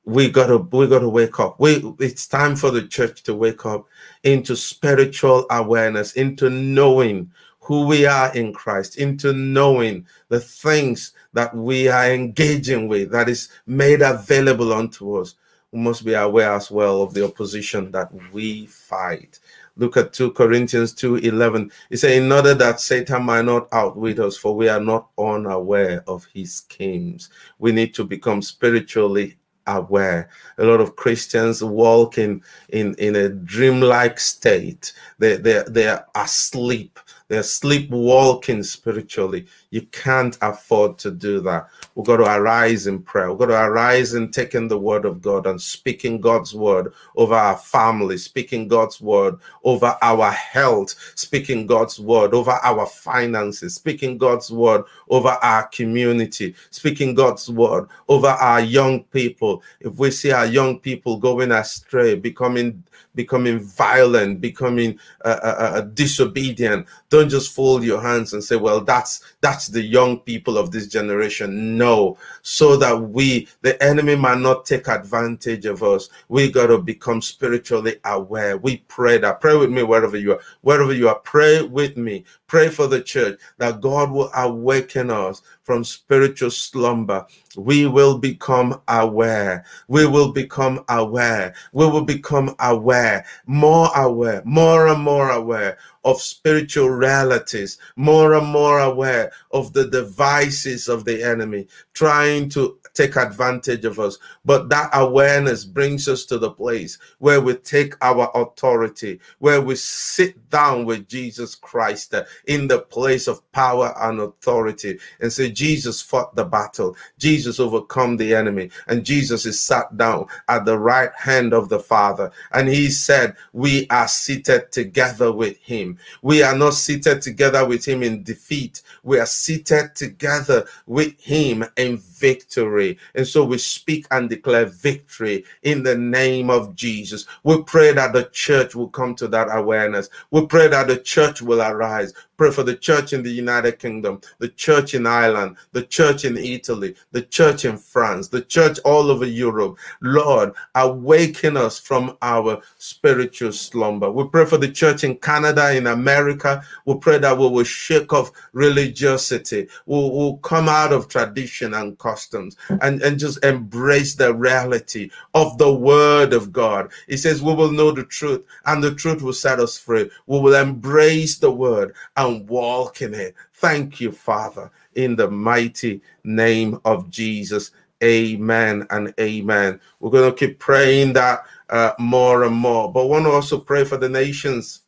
we 0.05 0.29
gotta 0.29 0.57
we 0.57 0.87
gotta 0.87 1.09
wake 1.09 1.39
up. 1.39 1.59
We 1.59 1.83
it's 1.99 2.27
time 2.27 2.55
for 2.55 2.69
the 2.69 2.87
church 2.87 3.23
to 3.23 3.33
wake 3.33 3.65
up 3.65 3.87
into 4.23 4.55
spiritual 4.55 5.47
awareness, 5.49 6.13
into 6.13 6.49
knowing 6.49 7.31
who 7.59 7.87
we 7.87 8.05
are 8.05 8.33
in 8.35 8.53
Christ, 8.53 8.97
into 8.97 9.33
knowing 9.33 10.05
the 10.29 10.39
things 10.39 11.13
that 11.33 11.55
we 11.55 11.87
are 11.87 12.11
engaging 12.11 12.87
with 12.87 13.11
that 13.11 13.27
is 13.27 13.49
made 13.65 14.03
available 14.03 14.71
unto 14.71 15.15
us. 15.15 15.33
We 15.71 15.79
must 15.79 16.05
be 16.05 16.13
aware 16.13 16.53
as 16.53 16.69
well 16.69 17.01
of 17.01 17.15
the 17.15 17.25
opposition 17.25 17.91
that 17.91 18.11
we 18.31 18.67
fight. 18.67 19.39
Look 19.77 19.97
at 19.97 20.13
2 20.13 20.31
Corinthians 20.31 20.93
2 20.93 21.17
11. 21.17 21.71
It 21.89 21.97
says, 21.97 22.17
In 22.17 22.31
order 22.31 22.53
that 22.53 22.79
Satan 22.79 23.23
might 23.23 23.45
not 23.45 23.67
outwit 23.73 24.19
us, 24.19 24.37
for 24.37 24.55
we 24.55 24.69
are 24.69 24.79
not 24.79 25.09
unaware 25.17 26.03
of 26.07 26.25
his 26.33 26.55
schemes. 26.55 27.29
We 27.59 27.71
need 27.71 27.93
to 27.95 28.05
become 28.05 28.41
spiritually 28.41 29.37
aware. 29.67 30.29
A 30.57 30.63
lot 30.63 30.79
of 30.79 30.95
Christians 30.95 31.63
walk 31.63 32.17
in, 32.17 32.41
in, 32.69 32.95
in 32.95 33.15
a 33.15 33.29
dreamlike 33.29 34.19
state. 34.19 34.93
They, 35.19 35.37
they, 35.37 35.63
they 35.67 35.87
are 35.87 36.05
asleep. 36.15 36.99
They're 37.27 37.43
sleepwalking 37.43 38.63
spiritually. 38.63 39.47
You 39.75 39.81
can't 39.91 40.37
afford 40.41 40.97
to 40.99 41.11
do 41.11 41.41
that. 41.41 41.67
We've 41.95 42.05
got 42.05 42.17
to 42.17 42.33
arise 42.33 42.87
in 42.87 43.01
prayer. 43.01 43.29
We've 43.29 43.39
got 43.39 43.47
to 43.47 43.61
arise 43.61 44.13
in 44.13 44.31
taking 44.31 44.69
the 44.69 44.79
word 44.79 45.03
of 45.03 45.21
God 45.21 45.45
and 45.45 45.61
speaking 45.61 46.21
God's 46.21 46.55
word 46.55 46.93
over 47.17 47.33
our 47.33 47.57
family, 47.57 48.17
speaking 48.17 48.69
God's 48.69 49.01
word 49.01 49.35
over 49.65 49.97
our 50.01 50.31
health, 50.31 50.95
speaking 51.15 51.67
God's 51.67 51.99
word 51.99 52.33
over 52.33 52.51
our 52.51 52.85
finances, 52.85 53.75
speaking 53.75 54.17
God's 54.17 54.49
word 54.49 54.85
over 55.09 55.37
our 55.41 55.67
community, 55.67 56.55
speaking 56.69 57.13
God's 57.13 57.49
word 57.49 57.89
over 58.07 58.27
our 58.27 58.61
young 58.61 59.03
people. 59.03 59.61
If 59.81 59.97
we 59.97 60.09
see 60.09 60.31
our 60.31 60.45
young 60.45 60.79
people 60.79 61.17
going 61.17 61.51
astray, 61.51 62.15
becoming 62.15 62.81
becoming 63.15 63.59
violent, 63.59 64.41
becoming 64.41 64.99
uh, 65.23 65.39
uh, 65.41 65.55
uh, 65.59 65.81
disobedient. 65.81 66.85
Don't 67.09 67.29
just 67.29 67.53
fold 67.53 67.83
your 67.83 68.01
hands 68.01 68.33
and 68.33 68.43
say, 68.43 68.57
"Well, 68.57 68.81
that's 68.81 69.21
that's 69.41 69.64
the 69.67 69.81
young 69.81 70.19
people 70.19 70.57
of 70.57 70.71
this 70.71 70.87
generation." 70.87 71.77
know 71.77 72.17
so 72.41 72.77
that 72.77 72.95
we, 72.95 73.47
the 73.61 73.81
enemy, 73.83 74.15
might 74.15 74.39
not 74.39 74.65
take 74.65 74.87
advantage 74.87 75.65
of 75.65 75.83
us. 75.83 76.09
We 76.29 76.51
got 76.51 76.67
to 76.67 76.77
become 76.77 77.21
spiritually 77.21 77.97
aware. 78.05 78.57
We 78.57 78.77
pray 78.87 79.17
that. 79.19 79.41
Pray 79.41 79.55
with 79.55 79.71
me 79.71 79.83
wherever 79.83 80.17
you 80.17 80.33
are. 80.33 80.39
Wherever 80.61 80.93
you 80.93 81.09
are, 81.09 81.19
pray 81.19 81.61
with 81.61 81.97
me. 81.97 82.25
Pray 82.47 82.69
for 82.69 82.87
the 82.87 83.01
church 83.01 83.39
that 83.57 83.81
God 83.81 84.11
will 84.11 84.29
awaken 84.35 85.09
us 85.09 85.41
from 85.63 85.83
spiritual 85.83 86.51
slumber. 86.51 87.25
We 87.57 87.87
will 87.87 88.19
become 88.19 88.81
aware. 88.87 89.65
We 89.87 90.05
will 90.05 90.31
become 90.31 90.85
aware. 90.89 91.55
We 91.73 91.85
will 91.87 92.03
become 92.03 92.55
aware, 92.59 93.25
more 93.47 93.89
aware, 93.95 94.43
more 94.45 94.87
and 94.87 95.01
more 95.01 95.31
aware 95.31 95.77
of 96.05 96.21
spiritual 96.21 96.89
realities, 96.89 97.79
more 97.97 98.35
and 98.35 98.47
more 98.47 98.79
aware 98.79 99.31
of 99.51 99.73
the 99.73 99.87
devices 99.87 100.87
of 100.87 101.03
the 101.03 101.23
enemy 101.23 101.67
trying 101.93 102.47
to 102.49 102.79
take 102.93 103.17
advantage 103.17 103.85
of 103.85 103.99
us. 103.99 104.17
But 104.45 104.69
that 104.69 104.89
awareness 104.93 105.65
brings 105.65 106.07
us 106.07 106.25
to 106.27 106.37
the 106.37 106.51
place 106.51 106.97
where 107.19 107.41
we 107.41 107.55
take 107.55 107.95
our 108.01 108.31
authority, 108.35 109.19
where 109.39 109.61
we 109.61 109.75
sit 109.75 110.49
down 110.49 110.85
with 110.85 111.07
Jesus 111.09 111.55
Christ 111.55 112.13
in 112.47 112.67
the 112.67 112.79
place 112.79 113.27
of 113.27 113.49
power 113.51 113.93
and 114.01 114.19
authority 114.21 114.99
and 115.19 115.31
say, 115.31 115.51
Jesus 115.51 116.01
fought 116.01 116.35
the 116.35 116.45
battle, 116.45 116.95
Jesus 117.17 117.59
overcome 117.59 118.17
the 118.17 118.33
enemy, 118.33 118.69
and 118.87 119.05
Jesus 119.05 119.45
is 119.45 119.61
sat 119.61 119.97
down 119.97 120.27
at 120.47 120.65
the 120.65 120.77
right 120.77 121.11
hand 121.17 121.53
of 121.53 121.69
the 121.69 121.79
Father. 121.79 122.31
And 122.51 122.69
he 122.69 122.89
said, 122.89 123.35
We 123.53 123.87
are 123.89 124.07
seated 124.07 124.71
together 124.71 125.31
with 125.31 125.57
him. 125.57 125.94
We 126.21 126.43
are 126.43 126.57
not 126.57 126.73
seated 126.73 127.21
together 127.21 127.65
with 127.65 127.85
him 127.85 128.03
in 128.03 128.23
defeat, 128.23 128.81
we 129.03 129.19
are 129.19 129.25
seated 129.25 129.95
together 129.95 130.65
with 130.85 131.19
him 131.19 131.65
in 131.77 131.97
victory. 132.17 132.97
And 133.15 133.27
so 133.27 133.43
we 133.43 133.57
speak 133.57 134.05
and 134.11 134.29
declare 134.29 134.65
victory 134.65 135.45
in 135.63 135.83
the 135.83 135.97
name 135.97 136.49
of 136.49 136.75
Jesus. 136.75 137.25
We 137.43 137.61
pray 137.63 137.93
that 137.93 138.13
the 138.13 138.29
church 138.31 138.75
will 138.75 138.89
come 138.89 139.15
to 139.15 139.27
that 139.29 139.47
awareness. 139.51 140.09
We 140.31 140.45
pray 140.47 140.67
that 140.67 140.87
the 140.87 140.97
church 140.97 141.41
will 141.41 141.61
arise. 141.61 142.13
Pray 142.37 142.51
for 142.51 142.63
the 142.63 142.75
church 142.75 143.13
in 143.13 143.23
the 143.23 143.31
United 143.31 143.79
Kingdom, 143.79 144.19
the 144.39 144.49
church 144.49 144.93
in 144.93 145.07
Ireland, 145.07 145.55
the 145.71 145.83
church 145.83 146.25
in 146.25 146.35
Italy, 146.37 146.95
the 147.11 147.21
church 147.21 147.63
in 147.63 147.77
France, 147.77 148.27
the 148.27 148.41
church 148.41 148.77
all 148.83 149.09
over 149.09 149.25
Europe. 149.25 149.77
Lord, 150.01 150.51
awaken 150.75 151.55
us 151.55 151.79
from 151.79 152.17
our 152.21 152.61
spiritual 152.77 153.53
slumber. 153.53 154.11
We 154.11 154.27
pray 154.27 154.45
for 154.45 154.57
the 154.57 154.71
church 154.71 155.05
in 155.05 155.15
Canada, 155.15 155.73
in 155.73 155.87
America. 155.87 156.61
We 156.85 156.95
pray 156.95 157.19
that 157.19 157.37
we 157.37 157.47
will 157.47 157.63
shake 157.63 158.11
off 158.11 158.31
religiosity. 158.51 159.69
We'll, 159.85 160.11
we'll 160.11 160.37
come 160.37 160.67
out 160.67 160.91
of 160.91 161.07
tradition 161.07 161.73
and 161.73 161.97
customs 162.05 162.55
and, 162.81 163.01
and 163.01 163.17
just 163.17 163.43
embrace 163.43 164.13
the 164.13 164.31
reality 164.31 165.09
of 165.33 165.57
the 165.57 165.73
word 165.73 166.33
of 166.33 166.53
God. 166.53 166.91
He 167.07 167.17
says, 167.17 167.41
We 167.41 167.55
will 167.55 167.71
know 167.71 167.91
the 167.91 168.03
truth, 168.03 168.43
and 168.67 168.83
the 168.83 168.93
truth 168.93 169.23
will 169.23 169.33
set 169.33 169.59
us 169.59 169.75
free. 169.75 170.11
We 170.27 170.39
will 170.39 170.53
embrace 170.53 171.39
the 171.39 171.49
word 171.49 171.95
and 172.15 172.47
walk 172.47 173.01
in 173.01 173.15
it. 173.15 173.33
Thank 173.55 173.99
you, 173.99 174.11
Father, 174.11 174.69
in 174.93 175.15
the 175.15 175.31
mighty 175.31 176.01
name 176.23 176.79
of 176.85 177.09
Jesus. 177.09 177.71
Amen 178.03 178.85
and 178.91 179.11
amen. 179.19 179.79
We're 179.99 180.11
going 180.11 180.29
to 180.31 180.37
keep 180.37 180.59
praying 180.59 181.13
that 181.13 181.39
uh, 181.71 181.93
more 181.97 182.43
and 182.43 182.55
more, 182.55 182.91
but 182.91 183.07
want 183.07 183.25
to 183.25 183.31
also 183.31 183.57
pray 183.57 183.83
for 183.83 183.97
the 183.97 184.09
nations. 184.09 184.81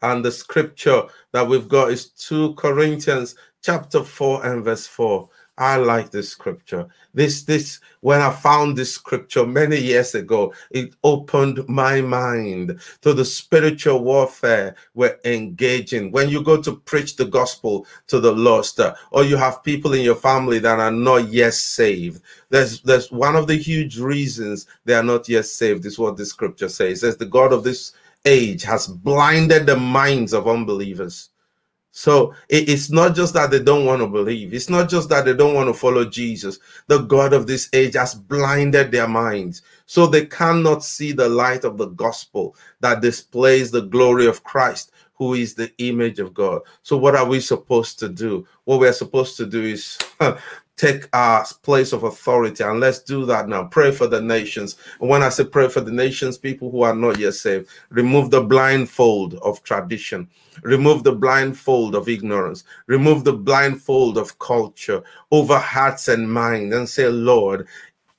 And 0.00 0.24
the 0.24 0.32
scripture 0.32 1.02
that 1.32 1.46
we've 1.46 1.68
got 1.68 1.90
is 1.90 2.08
2 2.10 2.54
Corinthians 2.54 3.34
chapter 3.62 4.04
4 4.04 4.46
and 4.46 4.64
verse 4.64 4.86
4. 4.86 5.28
I 5.56 5.76
like 5.76 6.10
this 6.10 6.30
scripture. 6.30 6.88
This, 7.12 7.44
this, 7.44 7.78
when 8.00 8.20
I 8.20 8.30
found 8.30 8.76
this 8.76 8.92
scripture 8.92 9.46
many 9.46 9.78
years 9.78 10.16
ago, 10.16 10.52
it 10.72 10.94
opened 11.04 11.68
my 11.68 12.00
mind 12.00 12.80
to 13.02 13.14
the 13.14 13.24
spiritual 13.24 14.02
warfare 14.02 14.74
we're 14.94 15.18
engaging. 15.24 16.10
When 16.10 16.28
you 16.28 16.42
go 16.42 16.60
to 16.60 16.76
preach 16.76 17.14
the 17.14 17.26
gospel 17.26 17.86
to 18.08 18.18
the 18.18 18.32
lost, 18.32 18.80
uh, 18.80 18.94
or 19.12 19.22
you 19.22 19.36
have 19.36 19.62
people 19.62 19.94
in 19.94 20.02
your 20.02 20.16
family 20.16 20.58
that 20.58 20.80
are 20.80 20.90
not 20.90 21.28
yet 21.28 21.54
saved, 21.54 22.22
there's, 22.50 22.80
there's 22.82 23.12
one 23.12 23.36
of 23.36 23.46
the 23.46 23.56
huge 23.56 23.98
reasons 23.98 24.66
they 24.84 24.94
are 24.94 25.04
not 25.04 25.28
yet 25.28 25.46
saved, 25.46 25.86
is 25.86 26.00
what 26.00 26.16
the 26.16 26.26
scripture 26.26 26.68
says. 26.68 26.98
It 26.98 27.00
says 27.00 27.16
the 27.16 27.26
God 27.26 27.52
of 27.52 27.62
this 27.62 27.92
age 28.24 28.64
has 28.64 28.88
blinded 28.88 29.66
the 29.66 29.76
minds 29.76 30.32
of 30.32 30.48
unbelievers 30.48 31.30
so 31.96 32.34
it's 32.48 32.90
not 32.90 33.14
just 33.14 33.34
that 33.34 33.52
they 33.52 33.60
don't 33.60 33.86
want 33.86 34.02
to 34.02 34.08
believe. 34.08 34.52
It's 34.52 34.68
not 34.68 34.88
just 34.88 35.08
that 35.10 35.24
they 35.24 35.32
don't 35.32 35.54
want 35.54 35.68
to 35.68 35.72
follow 35.74 36.04
Jesus. 36.04 36.58
The 36.88 36.98
God 36.98 37.32
of 37.32 37.46
this 37.46 37.68
age 37.72 37.94
has 37.94 38.16
blinded 38.16 38.90
their 38.90 39.06
minds. 39.06 39.62
So 39.86 40.08
they 40.08 40.26
cannot 40.26 40.82
see 40.82 41.12
the 41.12 41.28
light 41.28 41.62
of 41.62 41.78
the 41.78 41.86
gospel 41.86 42.56
that 42.80 43.00
displays 43.00 43.70
the 43.70 43.82
glory 43.82 44.26
of 44.26 44.42
Christ, 44.42 44.90
who 45.14 45.34
is 45.34 45.54
the 45.54 45.70
image 45.78 46.18
of 46.18 46.34
God. 46.34 46.62
So 46.82 46.96
what 46.96 47.14
are 47.14 47.26
we 47.26 47.38
supposed 47.38 48.00
to 48.00 48.08
do? 48.08 48.44
What 48.64 48.80
we're 48.80 48.92
supposed 48.92 49.36
to 49.36 49.46
do 49.46 49.62
is 49.62 49.96
take 50.76 51.08
our 51.12 51.46
place 51.62 51.92
of 51.92 52.02
authority 52.02 52.64
and 52.64 52.80
let's 52.80 53.00
do 53.00 53.24
that 53.26 53.48
now. 53.48 53.64
Pray 53.64 53.92
for 53.92 54.06
the 54.06 54.20
nations. 54.20 54.76
And 55.00 55.08
when 55.08 55.22
i 55.22 55.28
say 55.28 55.44
pray 55.44 55.68
for 55.68 55.80
the 55.80 55.92
nations 55.92 56.36
people 56.36 56.70
who 56.70 56.82
are 56.82 56.94
not 56.94 57.18
yet 57.18 57.34
saved 57.34 57.68
remove 57.90 58.30
the 58.30 58.42
blindfold 58.42 59.34
of 59.36 59.62
tradition. 59.62 60.28
Remove 60.62 61.04
the 61.04 61.12
blindfold 61.12 61.94
of 61.94 62.08
ignorance. 62.08 62.64
Remove 62.86 63.24
the 63.24 63.32
blindfold 63.32 64.18
of 64.18 64.38
culture 64.38 65.02
over 65.30 65.58
hearts 65.58 66.08
and 66.08 66.32
mind 66.32 66.72
and 66.72 66.88
say 66.88 67.08
lord 67.08 67.66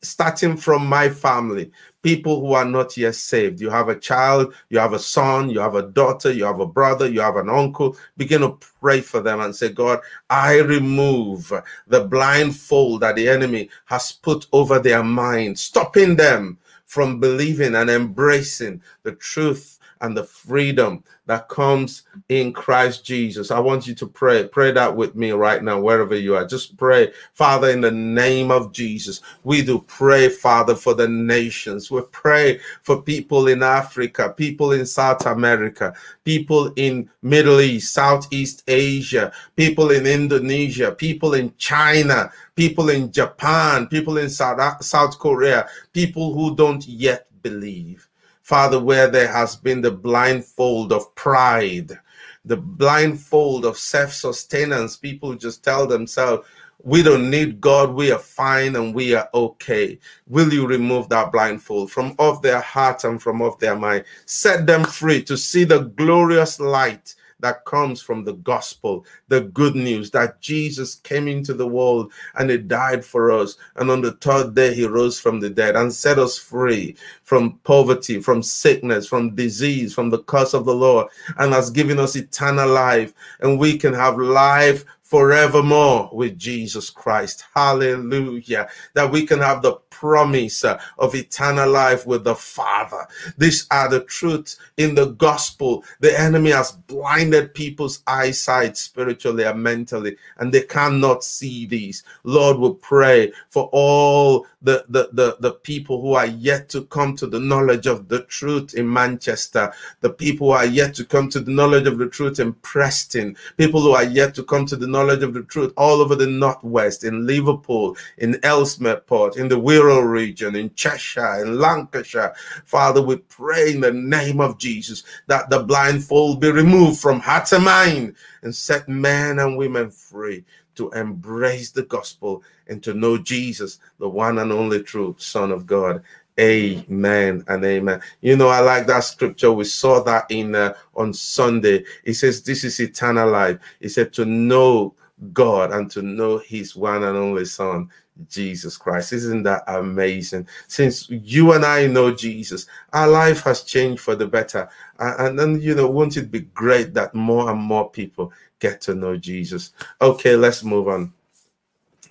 starting 0.01 0.55
from 0.55 0.85
my 0.85 1.09
family 1.09 1.71
people 2.05 2.39
who 2.39 2.53
are 2.53 2.65
not 2.65 2.95
yet 2.95 3.15
saved. 3.15 3.59
You 3.59 3.71
have 3.71 3.89
a 3.89 3.95
child, 3.95 4.53
you 4.69 4.77
have 4.77 4.93
a 4.93 4.99
son, 4.99 5.49
you 5.49 5.59
have 5.59 5.73
a 5.73 5.81
daughter, 5.81 6.31
you 6.31 6.45
have 6.45 6.59
a 6.59 6.67
brother, 6.67 7.09
you 7.09 7.19
have 7.19 7.35
an 7.35 7.49
uncle. 7.49 7.97
Begin 8.15 8.41
to 8.41 8.59
pray 8.79 9.01
for 9.01 9.21
them 9.21 9.39
and 9.39 9.55
say, 9.55 9.69
God, 9.69 10.01
I 10.29 10.59
remove 10.59 11.51
the 11.87 12.01
blindfold 12.01 13.01
that 13.01 13.15
the 13.15 13.27
enemy 13.27 13.71
has 13.85 14.11
put 14.11 14.45
over 14.53 14.77
their 14.77 15.03
mind, 15.03 15.57
stopping 15.57 16.15
them 16.15 16.59
from 16.85 17.19
believing 17.19 17.73
and 17.73 17.89
embracing 17.89 18.83
the 19.01 19.13
truth 19.13 19.74
and 20.05 20.15
the 20.15 20.23
freedom 20.23 21.03
that 21.25 21.49
comes 21.49 22.03
in 22.29 22.53
Christ 22.53 23.03
Jesus. 23.03 23.49
I 23.49 23.59
want 23.59 23.87
you 23.87 23.95
to 23.95 24.05
pray. 24.05 24.47
Pray 24.47 24.71
that 24.71 24.95
with 24.95 25.15
me 25.15 25.31
right 25.31 25.63
now, 25.63 25.79
wherever 25.79 26.15
you 26.15 26.35
are. 26.35 26.45
Just 26.45 26.77
pray, 26.77 27.11
Father, 27.33 27.71
in 27.71 27.81
the 27.81 27.91
name 27.91 28.51
of 28.51 28.71
Jesus. 28.71 29.21
We 29.43 29.63
do 29.63 29.79
pray, 29.87 30.29
Father, 30.29 30.75
for 30.75 30.93
the 30.93 31.07
nations. 31.07 31.89
We 31.89 32.01
pray 32.11 32.59
for 32.83 33.01
people 33.01 33.47
in 33.47 33.63
Africa, 33.63 34.33
people 34.37 34.73
in 34.73 34.85
South 34.85 35.25
America, 35.25 35.93
people 36.23 36.71
in 36.75 37.09
Middle 37.23 37.59
East, 37.59 37.93
Southeast 37.93 38.63
Asia, 38.67 39.33
people 39.55 39.89
in 39.89 40.05
Indonesia, 40.05 40.91
people 40.91 41.33
in 41.33 41.51
China, 41.57 42.31
people 42.55 42.89
in 42.89 43.11
Japan, 43.11 43.87
people 43.87 44.19
in 44.19 44.29
South, 44.29 44.83
South 44.85 45.17
Korea, 45.17 45.67
people 45.93 46.33
who 46.35 46.55
don't 46.55 46.87
yet 46.87 47.27
believe. 47.41 48.04
Father, 48.45 48.79
where 48.79 49.07
there 49.07 49.31
has 49.31 49.55
been 49.55 49.81
the 49.81 49.89
blindfold 49.89 50.93
of 50.93 51.15
pride, 51.15 51.99
the 52.45 52.55
blindfold 52.55 53.65
of 53.65 53.75
self 53.75 54.13
sustenance, 54.13 54.95
people 54.97 55.33
just 55.33 55.63
tell 55.63 55.87
themselves, 55.87 56.47
we 56.83 57.01
don't 57.01 57.31
need 57.31 57.59
God, 57.59 57.95
we 57.95 58.11
are 58.11 58.19
fine 58.19 58.75
and 58.75 58.93
we 58.93 59.15
are 59.15 59.27
okay. 59.33 59.97
Will 60.27 60.53
you 60.53 60.67
remove 60.67 61.09
that 61.09 61.31
blindfold 61.31 61.91
from 61.91 62.13
off 62.19 62.43
their 62.43 62.59
heart 62.61 63.03
and 63.03 63.19
from 63.19 63.41
off 63.41 63.57
their 63.57 63.75
mind? 63.75 64.05
Set 64.27 64.67
them 64.67 64.83
free 64.83 65.23
to 65.23 65.35
see 65.35 65.63
the 65.63 65.79
glorious 65.79 66.59
light 66.59 67.15
that 67.39 67.65
comes 67.65 68.01
from 68.01 68.23
the 68.23 68.33
gospel, 68.33 69.05
the 69.27 69.41
good 69.41 69.75
news 69.75 70.09
that 70.11 70.39
Jesus 70.41 70.95
came 70.95 71.27
into 71.27 71.53
the 71.53 71.67
world 71.67 72.11
and 72.35 72.49
he 72.49 72.57
died 72.57 73.03
for 73.03 73.31
us. 73.31 73.57
And 73.75 73.91
on 73.91 74.01
the 74.01 74.13
third 74.13 74.55
day, 74.55 74.73
he 74.73 74.85
rose 74.85 75.19
from 75.19 75.39
the 75.39 75.49
dead 75.49 75.75
and 75.75 75.93
set 75.93 76.17
us 76.17 76.37
free 76.37 76.95
from 77.23 77.59
poverty, 77.63 78.21
from 78.21 78.41
sickness, 78.41 79.07
from 79.07 79.35
disease, 79.35 79.93
from 79.93 80.09
the 80.09 80.23
curse 80.23 80.53
of 80.53 80.65
the 80.65 80.75
Lord, 80.75 81.07
and 81.37 81.53
has 81.53 81.69
given 81.69 81.99
us 81.99 82.15
eternal 82.15 82.69
life. 82.69 83.13
And 83.41 83.59
we 83.59 83.77
can 83.77 83.93
have 83.93 84.17
life 84.17 84.85
forevermore 85.05 86.09
with 86.11 86.37
Jesus 86.37 86.89
Christ. 86.89 87.45
Hallelujah. 87.53 88.67
That 88.95 89.11
we 89.11 89.25
can 89.25 89.39
have 89.39 89.61
the 89.61 89.73
promise 89.91 90.65
uh, 90.65 90.81
of 90.97 91.15
eternal 91.15 91.69
life 91.69 92.05
with 92.07 92.23
the 92.23 92.35
Father. 92.35 93.07
These 93.37 93.67
are 93.69 93.87
the 93.87 94.01
truths 94.01 94.57
in 94.77 94.95
the 94.95 95.11
gospel. 95.11 95.83
The 95.99 96.19
enemy 96.19 96.51
has 96.51 96.71
blinded 96.71 97.53
people's 97.53 98.01
eyesight 98.07 98.77
spiritually 98.77 99.43
and 99.43 99.61
mentally, 99.61 100.17
and 100.37 100.51
they 100.51 100.63
cannot 100.63 101.23
see 101.23 101.65
these. 101.67 102.03
Lord, 102.23 102.57
we 102.57 102.73
pray 102.73 103.31
for 103.49 103.69
all 103.71 104.47
the, 104.63 104.85
the, 104.89 105.09
the, 105.13 105.37
the 105.39 105.51
people 105.51 106.01
who 106.01 106.13
are 106.13 106.25
yet 106.25 106.67
to 106.69 106.83
come 106.85 107.15
to 107.17 107.27
the 107.27 107.39
knowledge 107.39 107.85
of 107.85 108.07
the 108.07 108.23
truth 108.23 108.73
in 108.73 108.91
Manchester, 108.91 109.71
the 110.01 110.09
people 110.09 110.47
who 110.47 110.53
are 110.53 110.65
yet 110.65 110.95
to 110.95 111.05
come 111.05 111.29
to 111.29 111.39
the 111.39 111.51
knowledge 111.51 111.85
of 111.85 111.99
the 111.99 112.09
truth 112.09 112.39
in 112.39 112.53
Preston, 112.53 113.37
people 113.57 113.81
who 113.81 113.91
are 113.91 114.03
yet 114.03 114.33
to 114.35 114.43
come 114.43 114.65
to 114.65 114.75
the 114.75 114.87
knowledge 114.95 115.23
of 115.23 115.33
the 115.33 115.43
truth 115.43 115.73
all 115.75 115.99
over 115.99 116.15
the 116.15 116.25
Northwest, 116.25 117.03
in 117.03 117.27
Liverpool, 117.27 117.97
in 118.17 118.39
Ellesmere 118.43 119.01
Port, 119.01 119.35
in 119.35 119.49
the 119.49 119.59
Wirral 119.59 120.09
region, 120.09 120.55
in 120.55 120.73
Cheshire, 120.73 121.41
in 121.41 121.59
Lancashire. 121.59 122.33
Father, 122.63 123.01
we 123.01 123.17
pray 123.17 123.73
in 123.73 123.81
the 123.81 123.91
name 123.91 124.39
of 124.39 124.57
Jesus 124.57 125.03
that 125.27 125.49
the 125.49 125.63
blindfold 125.63 126.39
be 126.39 126.49
removed 126.49 127.01
from 127.01 127.19
heart 127.19 127.51
and 127.51 127.65
mind 127.65 128.15
and 128.41 128.55
set 128.55 128.87
men 128.87 129.39
and 129.39 129.57
women 129.57 129.91
free 129.91 130.45
to 130.75 130.89
embrace 130.91 131.71
the 131.71 131.83
gospel 131.83 132.41
and 132.67 132.81
to 132.83 132.93
know 132.93 133.17
Jesus, 133.17 133.79
the 133.99 134.07
one 134.07 134.37
and 134.37 134.51
only 134.51 134.81
true 134.81 135.13
Son 135.17 135.51
of 135.51 135.65
God. 135.65 136.03
Amen 136.37 137.45
and 137.47 137.63
amen. 137.63 138.01
You 138.19 138.35
know, 138.35 138.49
I 138.49 138.59
like 138.59 138.87
that 138.87 139.05
scripture. 139.05 139.53
We 139.53 139.63
saw 139.63 140.03
that 140.03 140.25
in 140.29 140.53
uh, 140.53 140.73
on 140.95 141.13
Sunday. 141.13 141.85
It 142.03 142.15
says, 142.15 142.43
"This 142.43 142.65
is 142.65 142.79
eternal 142.81 143.29
life." 143.29 143.57
He 143.79 143.87
said 143.87 144.11
to 144.13 144.25
know 144.25 144.93
God 145.31 145.71
and 145.71 145.89
to 145.91 146.01
know 146.01 146.37
His 146.39 146.75
one 146.75 147.03
and 147.03 147.15
only 147.15 147.45
Son, 147.45 147.89
Jesus 148.29 148.77
Christ. 148.77 149.13
Isn't 149.13 149.43
that 149.43 149.63
amazing? 149.67 150.47
Since 150.67 151.09
you 151.09 151.53
and 151.53 151.65
I 151.65 151.87
know 151.87 152.13
Jesus, 152.13 152.65
our 152.91 153.07
life 153.07 153.41
has 153.43 153.63
changed 153.63 154.01
for 154.01 154.15
the 154.15 154.27
better. 154.27 154.67
And 154.99 155.39
then, 155.39 155.61
you 155.61 155.75
know, 155.75 155.89
won't 155.89 156.17
it 156.17 156.31
be 156.31 156.41
great 156.41 156.93
that 156.95 157.15
more 157.15 157.49
and 157.49 157.59
more 157.59 157.89
people 157.89 158.33
get 158.59 158.81
to 158.81 158.95
know 158.95 159.15
Jesus? 159.17 159.71
Okay, 160.01 160.35
let's 160.35 160.63
move 160.63 160.87
on. 160.87 161.13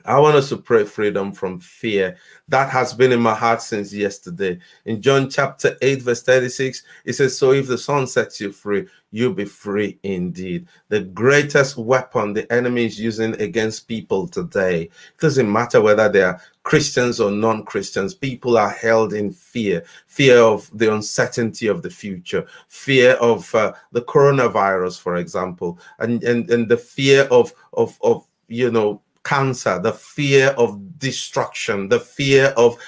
I 0.07 0.21
want 0.21 0.37
us 0.37 0.51
to 0.51 0.59
pray 0.59 0.85
freedom 0.85 1.33
from 1.33 1.59
fear. 1.59 2.17
That 2.49 2.69
has 2.69 2.93
been 2.93 3.11
in 3.11 3.21
my 3.21 3.35
heart 3.35 3.63
since 3.63 3.93
yesterday. 3.93 4.59
In 4.85 5.01
John 5.01 5.31
chapter 5.31 5.79
8, 5.81 6.03
verse 6.03 6.23
36, 6.23 6.83
it 7.07 7.15
says, 7.15 7.39
So 7.39 7.53
if 7.53 7.69
the 7.69 7.79
Son 7.79 8.07
sets 8.07 8.39
you 8.39 8.53
free, 8.53 8.87
you'll 9.13 9.33
be 9.33 9.47
free 9.47 9.99
indeed. 10.03 10.67
The 10.89 11.01
greatest 11.01 11.79
weapon 11.79 12.35
the 12.35 12.53
enemy 12.53 12.85
is 12.85 13.01
using 13.01 13.41
against 13.41 13.89
people 13.89 14.29
today, 14.29 14.83
it 14.83 15.21
doesn't 15.21 15.51
matter 15.51 15.81
whether 15.81 16.09
they 16.11 16.23
are 16.23 16.41
Christians 16.65 17.21
or 17.21 17.31
non 17.31 17.65
Christians, 17.65 18.15
people 18.15 18.59
are 18.59 18.71
held 18.71 19.15
in 19.15 19.31
fear 19.31 19.85
fear 20.07 20.39
of 20.39 20.71
the 20.77 20.93
uncertainty 20.93 21.67
of 21.67 21.83
the 21.83 21.91
future, 21.91 22.47
fear 22.69 23.13
of 23.15 23.55
uh, 23.55 23.73
the 23.93 24.03
coronavirus, 24.03 25.01
for 25.01 25.17
example, 25.17 25.79
and, 25.99 26.23
and, 26.25 26.51
and 26.51 26.69
the 26.69 26.77
fear 26.77 27.23
of, 27.31 27.53
of, 27.73 27.99
of 28.03 28.27
you 28.49 28.71
know, 28.71 29.01
cancer, 29.25 29.79
the 29.79 29.93
fear 29.93 30.49
of 30.59 30.99
destruction, 30.99 31.89
the 31.89 32.01
fear 32.01 32.55
of 32.57 32.79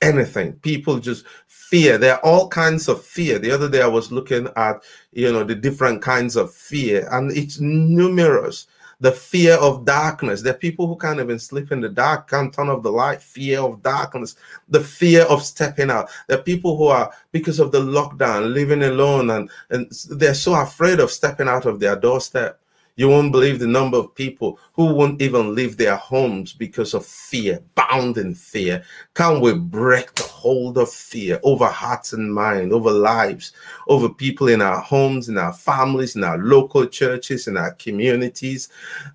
anything. 0.00 0.54
People 0.54 0.98
just 0.98 1.26
fear. 1.46 1.98
There 1.98 2.14
are 2.14 2.20
all 2.20 2.48
kinds 2.48 2.88
of 2.88 3.04
fear. 3.04 3.38
The 3.38 3.50
other 3.50 3.68
day 3.68 3.82
I 3.82 3.86
was 3.86 4.12
looking 4.12 4.48
at, 4.56 4.82
you 5.12 5.32
know, 5.32 5.44
the 5.44 5.54
different 5.54 6.02
kinds 6.02 6.36
of 6.36 6.54
fear, 6.54 7.08
and 7.12 7.30
it's 7.36 7.60
numerous. 7.60 8.66
The 9.00 9.10
fear 9.10 9.54
of 9.54 9.84
darkness. 9.84 10.42
There 10.42 10.54
are 10.54 10.58
people 10.58 10.86
who 10.86 10.96
can't 10.96 11.18
even 11.18 11.40
sleep 11.40 11.72
in 11.72 11.80
the 11.80 11.88
dark, 11.88 12.30
can't 12.30 12.54
turn 12.54 12.68
off 12.68 12.84
the 12.84 12.92
light. 12.92 13.20
Fear 13.20 13.58
of 13.58 13.82
darkness. 13.82 14.36
The 14.68 14.78
fear 14.78 15.22
of 15.22 15.42
stepping 15.42 15.90
out. 15.90 16.08
There 16.28 16.38
are 16.38 16.42
people 16.42 16.76
who 16.76 16.86
are, 16.86 17.12
because 17.32 17.58
of 17.58 17.72
the 17.72 17.80
lockdown, 17.80 18.54
living 18.54 18.84
alone, 18.84 19.30
and, 19.30 19.50
and 19.70 19.90
they're 20.10 20.34
so 20.34 20.54
afraid 20.54 21.00
of 21.00 21.10
stepping 21.10 21.48
out 21.48 21.66
of 21.66 21.80
their 21.80 21.96
doorstep. 21.96 22.61
You 22.96 23.08
won't 23.08 23.32
believe 23.32 23.58
the 23.58 23.66
number 23.66 23.96
of 23.96 24.14
people 24.14 24.58
who 24.74 24.92
won't 24.92 25.22
even 25.22 25.54
leave 25.54 25.78
their 25.78 25.96
homes 25.96 26.52
because 26.52 26.92
of 26.92 27.06
fear, 27.06 27.60
bound 27.74 28.18
in 28.18 28.34
fear. 28.34 28.84
Can 29.14 29.40
we 29.40 29.54
break 29.54 30.14
the 30.14 30.24
hold 30.24 30.76
of 30.76 30.90
fear 30.92 31.40
over 31.42 31.66
hearts 31.66 32.12
and 32.12 32.34
mind, 32.34 32.72
over 32.72 32.90
lives, 32.90 33.52
over 33.88 34.10
people 34.10 34.48
in 34.48 34.60
our 34.60 34.80
homes, 34.80 35.30
in 35.30 35.38
our 35.38 35.54
families, 35.54 36.16
in 36.16 36.24
our 36.24 36.38
local 36.38 36.86
churches, 36.86 37.48
in 37.48 37.56
our 37.56 37.72
communities? 37.74 38.68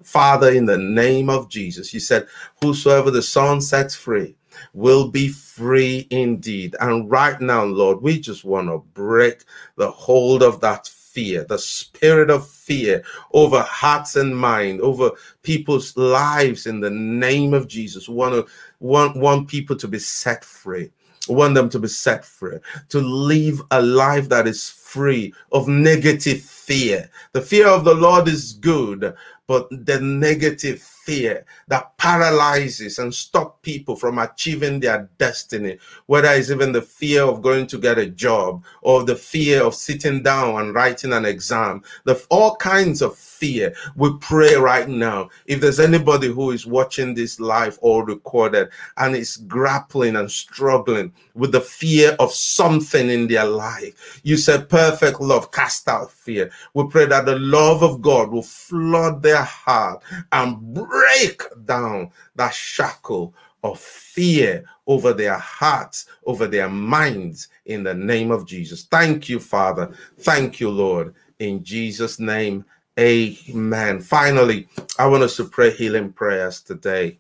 Father, 0.04 0.52
in 0.52 0.66
the 0.66 0.78
name 0.78 1.30
of 1.30 1.48
Jesus, 1.48 1.94
you 1.94 2.00
said, 2.00 2.28
Whosoever 2.64 3.12
the 3.12 3.22
Son 3.22 3.62
sets 3.62 3.94
free 3.94 4.36
will 4.74 5.10
be 5.10 5.28
free 5.30 6.08
indeed. 6.10 6.76
And 6.80 7.10
right 7.10 7.40
now, 7.40 7.64
Lord, 7.64 8.02
we 8.02 8.20
just 8.20 8.44
want 8.44 8.70
to 8.70 8.80
break 8.94 9.44
the 9.76 9.92
hold 9.92 10.44
of 10.44 10.62
that 10.62 10.88
fear, 11.18 11.44
the 11.46 11.58
spirit 11.58 12.30
of 12.30 12.48
fear 12.48 13.04
over 13.34 13.60
hearts 13.64 14.16
and 14.16 14.38
mind, 14.38 14.80
over 14.82 15.10
people's 15.42 15.98
lives 15.98 16.68
in 16.68 16.80
the 16.80 16.92
name 16.92 17.56
of 17.56 17.68
Jesus. 17.68 18.08
Want 18.08 18.36
to 18.36 18.46
want, 18.80 19.18
want 19.18 19.48
people 19.48 19.76
to 19.78 19.88
be 19.88 19.98
set 19.98 20.46
free. 20.46 20.92
Want 21.28 21.56
them 21.56 21.70
to 21.70 21.80
be 21.80 21.88
set 21.88 22.24
free, 22.24 22.60
to 22.90 23.00
live 23.00 23.64
a 23.72 23.82
life 23.82 24.30
that 24.30 24.48
is 24.48 24.70
free 24.70 25.34
of 25.52 25.68
negative 25.68 26.40
fear. 26.40 27.10
The 27.32 27.42
fear 27.42 27.68
of 27.68 27.84
the 27.84 27.96
Lord 27.96 28.28
is 28.28 28.54
good, 28.54 29.16
but 29.48 29.68
the 29.72 30.00
negative 30.00 30.80
fear 31.08 31.46
that 31.70 31.98
paralyzes 31.98 33.00
and 33.00 33.16
stop 33.16 33.62
people 33.62 33.96
from 33.96 34.20
achieving 34.20 34.78
their 34.78 35.10
destiny, 35.18 35.78
whether 36.08 36.28
it's 36.28 36.52
even 36.52 36.74
the 36.74 36.82
fear 36.82 37.24
of 37.24 37.42
going 37.42 37.66
to 37.66 37.78
get 37.78 37.98
a 37.98 38.08
job 38.08 38.62
or 38.82 39.06
the 39.06 39.16
fear 39.16 39.64
of 39.64 39.74
sitting 39.74 40.22
down 40.22 40.60
and 40.60 40.76
writing 40.76 41.14
an 41.14 41.24
exam, 41.24 41.82
the 42.04 42.22
all 42.30 42.58
kinds 42.58 43.02
of 43.02 43.18
fear. 43.38 43.74
We 43.96 44.12
pray 44.20 44.56
right 44.56 44.88
now. 44.88 45.30
If 45.46 45.62
there's 45.62 45.80
anybody 45.80 46.28
who 46.28 46.52
is 46.52 46.66
watching 46.66 47.14
this 47.14 47.40
live 47.40 47.78
or 47.82 48.06
recorded 48.06 48.70
and 48.98 49.16
is 49.16 49.38
grappling 49.38 50.16
and 50.16 50.30
struggling 50.30 51.14
with 51.36 51.52
the 51.52 51.62
fear 51.62 52.16
of 52.20 52.32
something 52.32 53.10
in 53.10 53.28
their 53.28 53.46
life, 53.46 54.22
you 54.24 54.38
said 54.38 54.70
perfect 54.70 55.22
love 55.22 55.52
cast 55.52 55.88
out 55.88 56.12
fear. 56.12 56.52
We 56.74 56.88
pray 56.88 57.06
that 57.06 57.26
the 57.26 57.40
love 57.40 57.84
of 57.84 58.02
God 58.02 58.32
will 58.32 58.44
flood 58.44 59.22
their 59.22 59.44
heart 59.44 60.04
and 60.32 60.74
break 60.74 61.44
down 61.66 62.12
that 62.36 62.54
shackle 62.54 63.34
of 63.64 63.80
fear 63.80 64.64
over 64.88 65.14
their 65.14 65.38
hearts, 65.38 66.06
over 66.26 66.48
their 66.48 66.70
minds, 66.70 67.50
in 67.66 67.84
the 67.84 67.94
name 67.94 68.32
of 68.32 68.46
Jesus. 68.46 68.86
Thank 68.86 69.30
you, 69.30 69.40
Father. 69.40 69.94
Thank 70.20 70.60
you, 70.60 70.70
Lord. 70.70 71.14
In 71.40 71.64
Jesus' 71.64 72.20
name, 72.20 72.66
amen. 73.00 74.02
Finally, 74.02 74.68
I 74.98 75.08
want 75.08 75.24
us 75.24 75.36
to 75.38 75.46
pray 75.46 75.72
healing 75.72 76.12
prayers 76.12 76.62
today. 76.62 77.20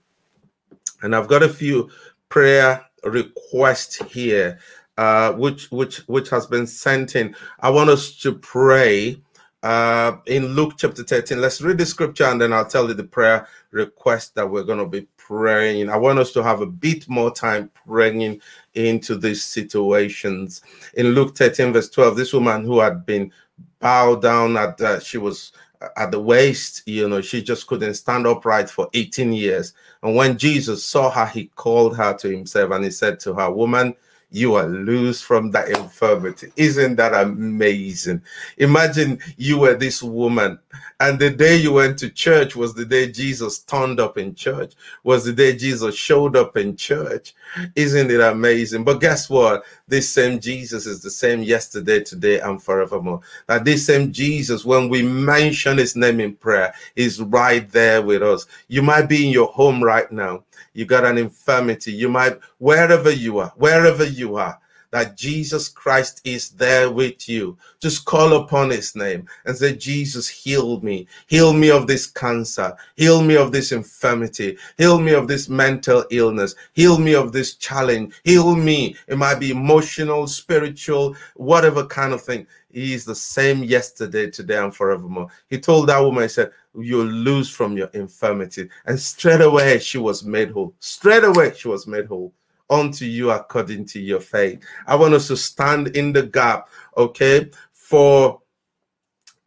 And 1.01 1.15
I've 1.15 1.27
got 1.27 1.43
a 1.43 1.49
few 1.49 1.89
prayer 2.29 2.83
requests 3.03 3.97
here, 4.11 4.59
uh, 4.97 5.33
which 5.33 5.71
which 5.71 5.97
which 6.07 6.29
has 6.29 6.47
been 6.47 6.65
sent 6.65 7.15
in. 7.15 7.35
I 7.59 7.69
want 7.69 7.89
us 7.89 8.17
to 8.21 8.33
pray 8.33 9.21
uh, 9.63 10.17
in 10.25 10.47
Luke 10.47 10.73
chapter 10.77 11.03
13. 11.03 11.41
Let's 11.41 11.61
read 11.61 11.77
the 11.77 11.85
scripture 11.85 12.25
and 12.25 12.39
then 12.39 12.53
I'll 12.53 12.65
tell 12.65 12.87
you 12.87 12.93
the 12.93 13.03
prayer 13.03 13.47
request 13.71 14.35
that 14.35 14.49
we're 14.49 14.63
going 14.63 14.79
to 14.79 14.87
be 14.87 15.07
praying. 15.17 15.89
I 15.89 15.97
want 15.97 16.19
us 16.19 16.31
to 16.33 16.43
have 16.43 16.61
a 16.61 16.65
bit 16.65 17.07
more 17.09 17.33
time 17.33 17.69
praying 17.85 18.41
into 18.75 19.17
these 19.17 19.43
situations. 19.43 20.61
In 20.93 21.07
Luke 21.07 21.35
13, 21.35 21.73
verse 21.73 21.89
12, 21.89 22.15
this 22.15 22.33
woman 22.33 22.63
who 22.63 22.79
had 22.79 23.05
been 23.05 23.31
bowed 23.79 24.21
down 24.21 24.57
at, 24.57 24.79
uh, 24.79 24.99
she 24.99 25.17
was 25.17 25.51
at 25.95 26.11
the 26.11 26.19
waist, 26.19 26.83
you 26.87 27.07
know, 27.07 27.21
she 27.21 27.41
just 27.41 27.67
couldn't 27.67 27.93
stand 27.93 28.27
upright 28.27 28.69
for 28.69 28.89
18 28.93 29.33
years. 29.33 29.73
And 30.03 30.15
when 30.15 30.37
Jesus 30.37 30.83
saw 30.83 31.09
her, 31.11 31.25
he 31.25 31.47
called 31.55 31.95
her 31.97 32.13
to 32.17 32.29
himself 32.29 32.71
and 32.71 32.83
he 32.83 32.91
said 32.91 33.19
to 33.21 33.33
her, 33.33 33.51
Woman, 33.51 33.95
you 34.29 34.55
are 34.55 34.67
loose 34.67 35.21
from 35.21 35.51
that 35.51 35.69
infirmity. 35.69 36.51
Isn't 36.57 36.97
that 36.97 37.13
amazing? 37.13 38.21
Imagine 38.57 39.19
you 39.37 39.59
were 39.59 39.75
this 39.75 40.03
woman, 40.03 40.59
and 40.99 41.17
the 41.17 41.29
day 41.29 41.55
you 41.55 41.71
went 41.73 41.97
to 41.99 42.09
church 42.09 42.55
was 42.55 42.73
the 42.73 42.83
day 42.83 43.09
Jesus 43.09 43.59
turned 43.59 43.99
up 43.99 44.17
in 44.17 44.35
church, 44.35 44.73
was 45.03 45.23
the 45.23 45.31
day 45.31 45.55
Jesus 45.55 45.95
showed 45.95 46.35
up 46.35 46.57
in 46.57 46.75
church. 46.75 47.35
Isn't 47.75 48.11
it 48.11 48.19
amazing? 48.19 48.83
But 48.83 48.99
guess 48.99 49.29
what? 49.29 49.63
This 49.87 50.09
same 50.09 50.39
Jesus 50.39 50.85
is 50.85 51.01
the 51.01 51.09
same 51.09 51.41
yesterday, 51.41 52.01
today, 52.01 52.39
and 52.39 52.61
forevermore. 52.61 53.21
That 53.47 53.65
this 53.65 53.85
same 53.85 54.11
Jesus, 54.11 54.65
when 54.65 54.89
we 54.89 55.01
mention 55.01 55.77
his 55.77 55.95
name 55.95 56.19
in 56.19 56.35
prayer, 56.35 56.73
is 56.95 57.21
right 57.21 57.69
there 57.71 58.01
with 58.01 58.21
us. 58.21 58.45
You 58.67 58.81
might 58.81 59.07
be 59.07 59.25
in 59.25 59.31
your 59.31 59.47
home 59.47 59.83
right 59.83 60.11
now 60.11 60.43
you 60.77 60.85
got 60.85 61.05
an 61.05 61.17
infirmity, 61.17 61.91
you 61.91 62.07
might, 62.07 62.37
wherever 62.59 63.09
you 63.09 63.39
are, 63.39 63.51
wherever 63.55 64.05
you 64.05 64.35
are, 64.35 64.59
that 64.97 65.15
Jesus 65.15 65.69
Christ 65.69 66.21
is 66.23 66.49
there 66.49 66.89
with 66.89 67.29
you. 67.29 67.55
Just 67.79 68.05
call 68.05 68.33
upon 68.33 68.71
his 68.71 68.95
name 68.95 69.27
and 69.45 69.55
say, 69.55 69.75
Jesus, 69.75 70.27
heal 70.27 70.81
me. 70.81 71.05
Heal 71.27 71.53
me 71.53 71.69
of 71.69 71.85
this 71.85 72.07
cancer. 72.07 72.75
Heal 72.95 73.21
me 73.21 73.37
of 73.37 73.51
this 73.51 73.71
infirmity. 73.71 74.57
Heal 74.79 74.99
me 74.99 75.13
of 75.13 75.27
this 75.27 75.49
mental 75.49 76.03
illness. 76.09 76.55
Heal 76.73 76.97
me 76.97 77.13
of 77.13 77.31
this 77.31 77.53
challenge. 77.57 78.19
Heal 78.23 78.55
me. 78.55 78.95
It 79.07 79.19
might 79.19 79.39
be 79.39 79.51
emotional, 79.51 80.25
spiritual, 80.25 81.15
whatever 81.35 81.85
kind 81.85 82.11
of 82.11 82.23
thing. 82.23 82.47
He 82.71 82.95
is 82.95 83.05
the 83.05 83.13
same 83.13 83.63
yesterday, 83.63 84.31
today, 84.31 84.57
and 84.57 84.75
forevermore. 84.75 85.27
He 85.47 85.59
told 85.59 85.89
that 85.89 85.99
woman, 85.99 86.23
he 86.23 86.29
said, 86.29 86.51
You'll 86.75 87.05
lose 87.05 87.51
from 87.51 87.77
your 87.77 87.89
infirmity. 87.93 88.69
And 88.87 88.99
straight 88.99 89.41
away, 89.41 89.77
she 89.77 89.99
was 89.99 90.23
made 90.23 90.49
whole. 90.49 90.73
Straight 90.79 91.23
away, 91.23 91.53
she 91.55 91.67
was 91.67 91.85
made 91.85 92.07
whole 92.07 92.33
unto 92.69 93.05
you 93.05 93.31
according 93.31 93.85
to 93.85 93.99
your 93.99 94.19
faith. 94.19 94.63
I 94.87 94.95
want 94.95 95.13
us 95.13 95.27
to 95.27 95.37
stand 95.37 95.89
in 95.95 96.13
the 96.13 96.23
gap, 96.23 96.69
okay, 96.97 97.49
for 97.71 98.41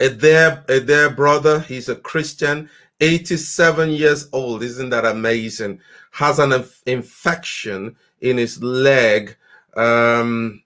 a 0.00 0.08
their 0.08 0.64
a 0.68 0.80
their 0.80 1.10
brother. 1.10 1.60
He's 1.60 1.88
a 1.88 1.96
Christian, 1.96 2.70
87 3.00 3.90
years 3.90 4.28
old. 4.32 4.62
Isn't 4.62 4.90
that 4.90 5.04
amazing? 5.04 5.80
Has 6.12 6.38
an 6.38 6.64
infection 6.86 7.96
in 8.20 8.36
his 8.38 8.62
leg. 8.62 9.36
Um, 9.76 10.62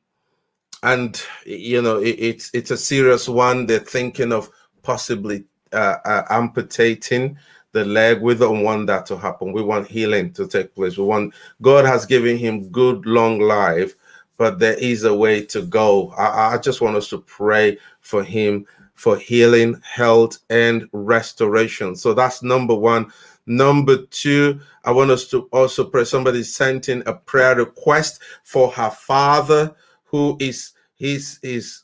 and 0.83 1.21
you 1.47 1.81
know 1.81 1.99
it, 1.99 2.17
it's 2.19 2.51
it's 2.55 2.71
a 2.71 2.77
serious 2.77 3.29
one. 3.29 3.67
They're 3.67 3.79
thinking 3.79 4.33
of 4.33 4.51
possibly 4.83 5.45
uh, 5.73 5.97
uh, 6.05 6.23
amputating 6.31 7.39
the 7.75 7.85
leg. 7.85 8.23
We 8.23 8.35
don't 8.35 8.63
want 8.63 8.87
that 8.87 9.05
to 9.07 9.19
happen. 9.19 9.53
We 9.53 9.63
want 9.63 9.87
healing 9.89 10.33
to 10.33 10.47
take 10.47 10.75
place. 10.75 10.97
We 10.97 11.05
want 11.05 11.35
God 11.61 11.85
has 11.85 12.07
given 12.07 12.39
him 12.39 12.71
good 12.71 13.05
long 13.05 13.41
life, 13.41 13.95
but 14.39 14.59
there 14.59 14.79
is 14.79 15.05
a 15.05 15.15
way 15.15 15.45
to 15.47 15.61
go. 15.63 16.11
I, 16.17 16.55
I 16.55 16.59
just 16.59 16.81
want 16.81 16.97
us 16.97 17.11
to 17.11 17.19
pray 17.19 17.77
for 18.01 18.25
him 18.25 18.67
for 18.95 19.17
healing, 19.17 19.81
health, 19.83 20.39
and 20.49 20.89
restoration. 20.93 21.97
So 21.97 22.15
that's 22.15 22.43
number 22.43 22.75
one. 22.75 23.13
Number 23.47 24.07
two, 24.07 24.61
I 24.85 24.93
want 24.93 25.11
us 25.11 25.29
to 25.29 25.43
also 25.53 25.85
pray. 25.85 26.05
Somebody 26.05 26.43
sent 26.43 26.89
in 26.89 27.03
a 27.07 27.13
prayer 27.13 27.57
request 27.57 28.23
for 28.45 28.71
her 28.71 28.91
father, 28.91 29.75
who 30.05 30.37
is 30.41 30.73
his 30.95 31.39
is 31.43 31.83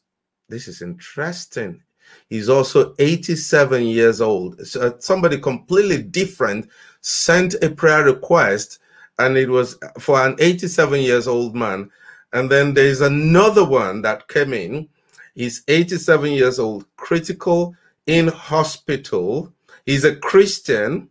this 0.48 0.68
is 0.68 0.80
interesting. 0.80 1.82
He's 2.28 2.48
also 2.48 2.94
87 2.98 3.84
years 3.84 4.20
old. 4.20 4.64
So 4.66 4.80
uh, 4.82 4.92
somebody 4.98 5.38
completely 5.38 6.02
different 6.02 6.68
sent 7.00 7.54
a 7.62 7.70
prayer 7.70 8.04
request, 8.04 8.78
and 9.18 9.36
it 9.36 9.48
was 9.48 9.78
for 9.98 10.24
an 10.24 10.36
87 10.38 11.00
years 11.00 11.26
old 11.26 11.54
man. 11.54 11.90
And 12.32 12.50
then 12.50 12.74
there's 12.74 13.00
another 13.00 13.64
one 13.64 14.02
that 14.02 14.28
came 14.28 14.52
in. 14.52 14.88
He's 15.34 15.62
87 15.66 16.32
years 16.32 16.58
old, 16.58 16.86
critical 16.96 17.74
in 18.06 18.28
hospital. 18.28 19.52
He's 19.86 20.04
a 20.04 20.16
Christian. 20.16 21.08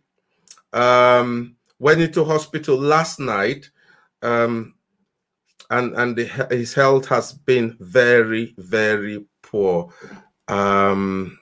Um, 0.72 1.56
went 1.78 2.00
into 2.00 2.24
hospital 2.24 2.78
last 2.78 3.18
night, 3.18 3.70
um, 4.22 4.74
and 5.70 5.94
and 5.96 6.16
the, 6.16 6.26
his 6.50 6.72
health 6.74 7.06
has 7.08 7.32
been 7.32 7.76
very 7.80 8.54
very 8.58 9.24
poor. 9.42 9.92
Um, 10.50 11.38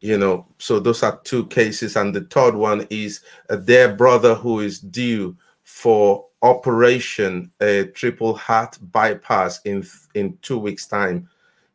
you 0.00 0.18
know, 0.18 0.46
so 0.58 0.80
those 0.80 1.02
are 1.02 1.20
two 1.24 1.46
cases, 1.46 1.96
and 1.96 2.14
the 2.14 2.22
third 2.22 2.54
one 2.54 2.86
is 2.90 3.20
uh, 3.48 3.56
their 3.56 3.94
brother 3.94 4.34
who 4.34 4.60
is 4.60 4.80
due 4.80 5.36
for 5.62 6.26
operation 6.42 7.50
a 7.60 7.84
triple 7.94 8.34
heart 8.34 8.76
bypass 8.90 9.60
in 9.62 9.86
in 10.14 10.36
two 10.42 10.58
weeks 10.58 10.86
time. 10.86 11.28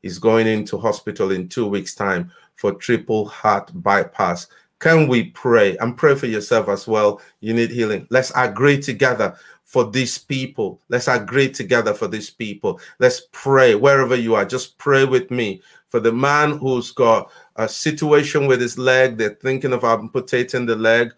Is 0.04 0.20
going 0.20 0.46
into 0.48 0.78
hospital 0.78 1.32
in 1.32 1.50
two 1.50 1.68
weeks 1.68 1.96
time 1.96 2.32
for 2.56 2.74
triple 2.74 3.28
heart 3.28 3.72
bypass. 3.74 4.48
Can 4.80 5.08
we 5.08 5.32
pray 5.32 5.76
and 5.78 5.98
pray 5.98 6.14
for 6.16 6.28
yourself 6.28 6.70
as 6.70 6.88
well? 6.88 7.20
You 7.40 7.54
need 7.54 7.72
healing. 7.72 8.08
Let's 8.12 8.32
agree 8.36 8.80
together 8.80 9.36
for 9.64 9.90
these 9.90 10.18
people. 10.18 10.80
Let's 10.88 11.08
agree 11.08 11.52
together 11.52 11.94
for 11.94 12.08
these 12.08 12.30
people. 12.30 12.80
Let's 13.00 13.24
pray 13.32 13.76
wherever 13.76 14.16
you 14.16 14.36
are. 14.36 14.46
Just 14.46 14.78
pray 14.78 15.04
with 15.04 15.30
me 15.32 15.62
for 15.88 16.00
the 16.00 16.12
man 16.12 16.58
who's 16.58 16.92
got 16.92 17.32
a 17.56 17.68
situation 17.68 18.48
with 18.48 18.62
his 18.62 18.78
leg, 18.78 19.18
they're 19.18 19.38
thinking 19.42 19.74
of 19.74 19.84
amputating 19.84 20.66
the 20.66 20.76
leg, 20.76 21.14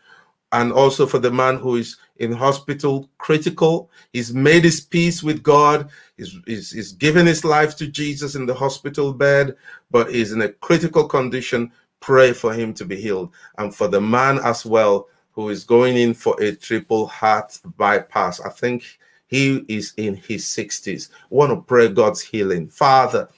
and 0.52 0.72
also 0.72 1.06
for 1.06 1.20
the 1.20 1.32
man 1.32 1.58
who 1.58 1.76
is 1.76 1.98
in 2.18 2.32
hospital 2.32 3.10
critical. 3.18 3.90
He's 4.14 4.34
made 4.34 4.64
his 4.64 4.82
peace 4.82 5.24
with 5.24 5.44
God, 5.44 5.90
he's, 6.18 6.38
he's, 6.46 6.72
he's 6.72 6.92
given 6.92 7.26
his 7.26 7.44
life 7.44 7.76
to 7.78 7.88
Jesus 7.88 8.36
in 8.36 8.46
the 8.46 8.54
hospital 8.54 9.14
bed, 9.14 9.56
but 9.92 10.14
he's 10.14 10.32
in 10.32 10.42
a 10.42 10.50
critical 10.50 11.08
condition. 11.08 11.72
Pray 12.00 12.32
for 12.32 12.54
him 12.54 12.74
to 12.76 12.86
be 12.86 12.96
healed. 12.96 13.32
And 13.58 13.76
for 13.76 13.88
the 13.88 14.00
man 14.00 14.40
as 14.40 14.66
well 14.66 15.08
who 15.32 15.50
is 15.50 15.64
going 15.64 15.98
in 15.98 16.14
for 16.14 16.36
a 16.42 16.56
triple 16.56 17.08
heart 17.08 17.58
bypass. 17.78 18.42
I 18.42 18.50
think 18.50 19.00
he 19.28 19.64
is 19.70 19.94
in 19.98 20.16
his 20.16 20.44
60s. 20.46 21.10
I 21.12 21.16
want 21.30 21.52
to 21.52 21.62
pray 21.62 21.88
God's 21.88 22.22
healing. 22.22 22.68
Father, 22.68 23.30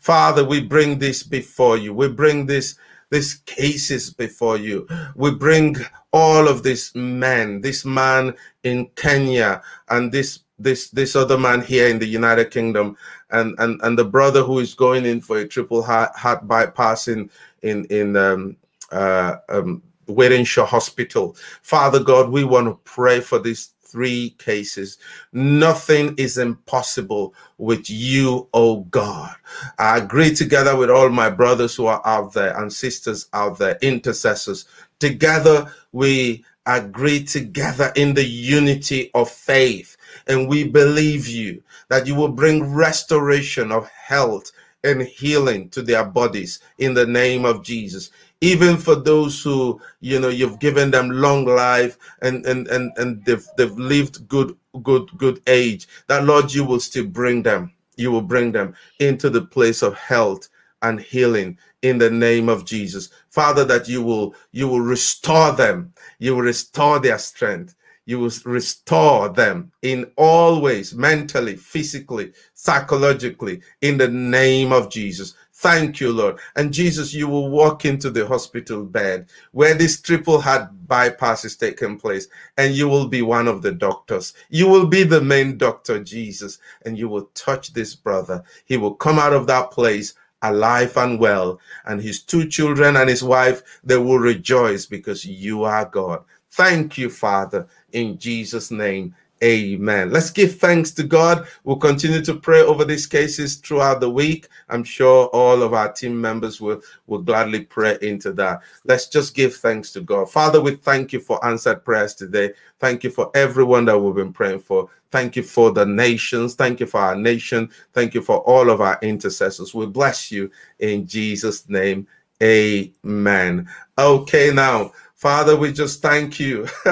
Father, 0.00 0.44
we 0.44 0.60
bring 0.60 0.98
this 0.98 1.22
before 1.22 1.76
you. 1.76 1.94
We 1.94 2.08
bring 2.08 2.46
this 2.46 2.76
these 3.10 3.34
cases 3.46 4.10
before 4.10 4.56
you. 4.56 4.88
We 5.14 5.30
bring 5.32 5.76
all 6.12 6.48
of 6.48 6.62
these 6.62 6.92
men, 6.94 7.60
this 7.60 7.84
man 7.84 8.34
in 8.62 8.86
Kenya 8.96 9.62
and 9.88 10.10
this 10.10 10.40
this 10.58 10.90
this 10.90 11.16
other 11.16 11.36
man 11.36 11.60
here 11.60 11.88
in 11.88 11.98
the 11.98 12.06
United 12.06 12.50
Kingdom 12.50 12.96
and 13.30 13.54
and 13.58 13.80
and 13.82 13.98
the 13.98 14.04
brother 14.04 14.42
who 14.42 14.58
is 14.60 14.74
going 14.74 15.04
in 15.04 15.20
for 15.20 15.38
a 15.38 15.48
triple 15.48 15.82
heart, 15.82 16.14
heart 16.16 16.46
bypass 16.46 17.08
in 17.08 17.30
in 17.62 17.84
in 17.86 18.16
um 18.16 18.56
uh 18.92 19.36
um 19.48 19.82
Wythenshawe 20.06 20.66
Hospital. 20.66 21.36
Father 21.62 21.98
God, 22.02 22.30
we 22.30 22.44
want 22.44 22.66
to 22.66 22.78
pray 22.84 23.20
for 23.20 23.38
these 23.38 23.73
three 23.94 24.30
cases. 24.38 24.98
Nothing 25.32 26.16
is 26.18 26.36
impossible 26.36 27.32
with 27.58 27.88
you, 27.88 28.48
oh 28.52 28.80
God. 28.90 29.32
I 29.78 29.98
agree 29.98 30.34
together 30.34 30.76
with 30.76 30.90
all 30.90 31.10
my 31.10 31.30
brothers 31.30 31.76
who 31.76 31.86
are 31.86 32.02
out 32.04 32.32
there 32.32 32.60
and 32.60 32.72
sisters 32.72 33.28
out 33.32 33.58
there, 33.58 33.78
intercessors. 33.82 34.64
Together, 34.98 35.72
we 35.92 36.44
agree 36.66 37.22
together 37.22 37.92
in 37.94 38.14
the 38.14 38.24
unity 38.24 39.12
of 39.14 39.30
faith. 39.30 39.96
And 40.26 40.48
we 40.48 40.64
believe 40.64 41.28
you 41.28 41.62
that 41.88 42.08
you 42.08 42.16
will 42.16 42.32
bring 42.32 42.74
restoration 42.74 43.70
of 43.70 43.88
health 43.90 44.50
and 44.82 45.02
healing 45.02 45.68
to 45.70 45.82
their 45.82 46.04
bodies 46.04 46.58
in 46.78 46.94
the 46.94 47.06
name 47.06 47.44
of 47.44 47.62
Jesus 47.62 48.10
even 48.44 48.76
for 48.76 48.94
those 48.94 49.42
who 49.42 49.80
you 50.00 50.20
know 50.20 50.28
you've 50.28 50.58
given 50.60 50.90
them 50.90 51.08
long 51.08 51.46
life 51.46 51.96
and 52.20 52.44
and 52.44 52.68
and, 52.68 52.92
and 52.98 53.24
they've 53.24 53.46
they've 53.56 53.78
lived 53.78 54.28
good 54.28 54.54
good 54.82 55.08
good 55.16 55.40
age 55.46 55.88
that 56.08 56.24
lord 56.24 56.52
you 56.52 56.64
will 56.64 56.80
still 56.80 57.06
bring 57.06 57.42
them. 57.42 57.72
You 57.96 58.10
will 58.10 58.22
bring 58.22 58.52
them 58.52 58.74
into 58.98 59.30
the 59.30 59.42
place 59.42 59.80
of 59.82 59.94
health 59.96 60.48
and 60.82 61.00
healing 61.00 61.56
in 61.82 61.96
the 61.96 62.10
name 62.10 62.50
of 62.50 62.66
jesus. 62.66 63.08
Father 63.30 63.64
that 63.64 63.88
you 63.88 64.02
will 64.02 64.34
you 64.52 64.68
will 64.68 64.80
restore 64.80 65.52
them. 65.52 65.94
You 66.18 66.34
will 66.34 66.42
restore 66.42 66.98
their 66.98 67.18
strength. 67.18 67.74
You 68.04 68.18
will 68.18 68.32
restore 68.44 69.30
them 69.30 69.72
in 69.80 70.10
all 70.16 70.60
ways 70.60 70.94
mentally 70.94 71.56
physically 71.56 72.32
psychologically 72.52 73.62
in 73.80 73.96
the 73.96 74.08
name 74.08 74.72
of 74.72 74.90
jesus 74.90 75.32
Thank 75.64 75.98
you, 75.98 76.12
Lord. 76.12 76.40
And 76.56 76.74
Jesus, 76.74 77.14
you 77.14 77.26
will 77.26 77.48
walk 77.48 77.86
into 77.86 78.10
the 78.10 78.26
hospital 78.26 78.84
bed 78.84 79.30
where 79.52 79.72
this 79.72 79.98
triple 79.98 80.38
heart 80.38 80.68
bypass 80.86 81.42
is 81.46 81.56
taking 81.56 81.98
place, 81.98 82.28
and 82.58 82.74
you 82.74 82.86
will 82.86 83.08
be 83.08 83.22
one 83.22 83.48
of 83.48 83.62
the 83.62 83.72
doctors. 83.72 84.34
You 84.50 84.68
will 84.68 84.84
be 84.84 85.04
the 85.04 85.22
main 85.22 85.56
doctor, 85.56 86.04
Jesus, 86.04 86.58
and 86.84 86.98
you 86.98 87.08
will 87.08 87.30
touch 87.32 87.72
this 87.72 87.94
brother. 87.94 88.44
He 88.66 88.76
will 88.76 88.94
come 88.94 89.18
out 89.18 89.32
of 89.32 89.46
that 89.46 89.70
place 89.70 90.12
alive 90.42 90.98
and 90.98 91.18
well, 91.18 91.58
and 91.86 91.98
his 91.98 92.20
two 92.22 92.46
children 92.46 92.96
and 92.96 93.08
his 93.08 93.24
wife, 93.24 93.62
they 93.82 93.96
will 93.96 94.18
rejoice 94.18 94.84
because 94.84 95.24
you 95.24 95.64
are 95.64 95.86
God. 95.86 96.22
Thank 96.50 96.98
you, 96.98 97.08
Father, 97.08 97.66
in 97.92 98.18
Jesus' 98.18 98.70
name. 98.70 99.14
Amen. 99.44 100.10
Let's 100.10 100.30
give 100.30 100.58
thanks 100.58 100.90
to 100.92 101.02
God. 101.02 101.46
We'll 101.64 101.76
continue 101.76 102.22
to 102.22 102.34
pray 102.34 102.62
over 102.62 102.82
these 102.82 103.06
cases 103.06 103.56
throughout 103.56 104.00
the 104.00 104.08
week. 104.08 104.48
I'm 104.70 104.82
sure 104.82 105.26
all 105.34 105.62
of 105.62 105.74
our 105.74 105.92
team 105.92 106.18
members 106.18 106.62
will, 106.62 106.80
will 107.08 107.20
gladly 107.20 107.60
pray 107.60 107.98
into 108.00 108.32
that. 108.32 108.62
Let's 108.84 109.06
just 109.06 109.34
give 109.34 109.54
thanks 109.54 109.92
to 109.92 110.00
God. 110.00 110.30
Father, 110.30 110.62
we 110.62 110.76
thank 110.76 111.12
you 111.12 111.20
for 111.20 111.44
answered 111.44 111.84
prayers 111.84 112.14
today. 112.14 112.54
Thank 112.78 113.04
you 113.04 113.10
for 113.10 113.30
everyone 113.34 113.84
that 113.84 113.98
we've 113.98 114.14
been 114.14 114.32
praying 114.32 114.60
for. 114.60 114.88
Thank 115.10 115.36
you 115.36 115.42
for 115.42 115.72
the 115.72 115.84
nations. 115.84 116.54
Thank 116.54 116.80
you 116.80 116.86
for 116.86 117.00
our 117.00 117.14
nation. 117.14 117.70
Thank 117.92 118.14
you 118.14 118.22
for 118.22 118.38
all 118.38 118.70
of 118.70 118.80
our 118.80 118.98
intercessors. 119.02 119.74
We 119.74 119.84
bless 119.84 120.32
you 120.32 120.50
in 120.78 121.06
Jesus' 121.06 121.68
name. 121.68 122.06
Amen. 122.42 123.68
Okay, 123.98 124.52
now 124.54 124.92
Father, 125.14 125.56
we 125.56 125.72
just 125.72 126.02
thank 126.02 126.38
you. 126.38 126.66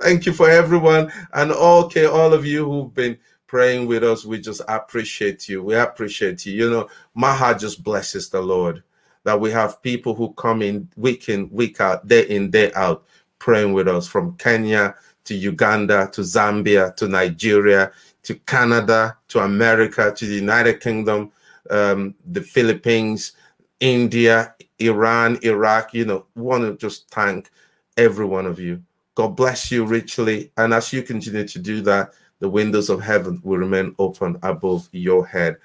thank 0.00 0.26
you 0.26 0.32
for 0.32 0.50
everyone 0.50 1.12
and 1.32 1.52
okay, 1.52 2.06
all 2.06 2.34
of 2.34 2.44
you 2.44 2.64
who've 2.64 2.92
been 2.92 3.16
praying 3.46 3.86
with 3.86 4.04
us. 4.04 4.24
We 4.24 4.40
just 4.40 4.60
appreciate 4.68 5.48
you. 5.48 5.62
We 5.62 5.74
appreciate 5.74 6.44
you. 6.44 6.52
You 6.52 6.70
know, 6.70 6.88
my 7.14 7.34
heart 7.34 7.58
just 7.58 7.82
blesses 7.82 8.28
the 8.28 8.40
Lord 8.40 8.82
that 9.24 9.40
we 9.40 9.50
have 9.50 9.82
people 9.82 10.14
who 10.14 10.32
come 10.34 10.62
in 10.62 10.88
week 10.96 11.28
in, 11.28 11.48
week 11.50 11.80
out, 11.80 12.06
day 12.06 12.26
in, 12.28 12.50
day 12.50 12.72
out, 12.74 13.04
praying 13.38 13.72
with 13.72 13.88
us 13.88 14.06
from 14.06 14.36
Kenya 14.36 14.94
to 15.24 15.34
Uganda 15.34 16.08
to 16.12 16.22
Zambia 16.22 16.94
to 16.96 17.08
Nigeria 17.08 17.92
to 18.22 18.34
Canada 18.34 19.16
to 19.28 19.40
America 19.40 20.12
to 20.16 20.26
the 20.26 20.34
United 20.34 20.80
Kingdom, 20.80 21.32
um, 21.70 22.14
the 22.32 22.42
Philippines, 22.42 23.32
India, 23.80 24.54
Iran, 24.78 25.38
Iraq. 25.42 25.94
You 25.94 26.04
know, 26.04 26.26
want 26.36 26.64
to 26.64 26.76
just 26.76 27.10
thank 27.10 27.50
every 27.96 28.26
one 28.26 28.46
of 28.46 28.58
you. 28.58 28.82
God 29.14 29.36
bless 29.36 29.70
you 29.70 29.84
richly. 29.84 30.50
And 30.56 30.72
as 30.72 30.92
you 30.92 31.02
continue 31.02 31.46
to 31.46 31.58
do 31.58 31.80
that, 31.82 32.12
the 32.38 32.48
windows 32.48 32.88
of 32.88 33.02
heaven 33.02 33.40
will 33.44 33.58
remain 33.58 33.94
open 33.98 34.38
above 34.42 34.88
your 34.92 35.26
head. 35.26 35.56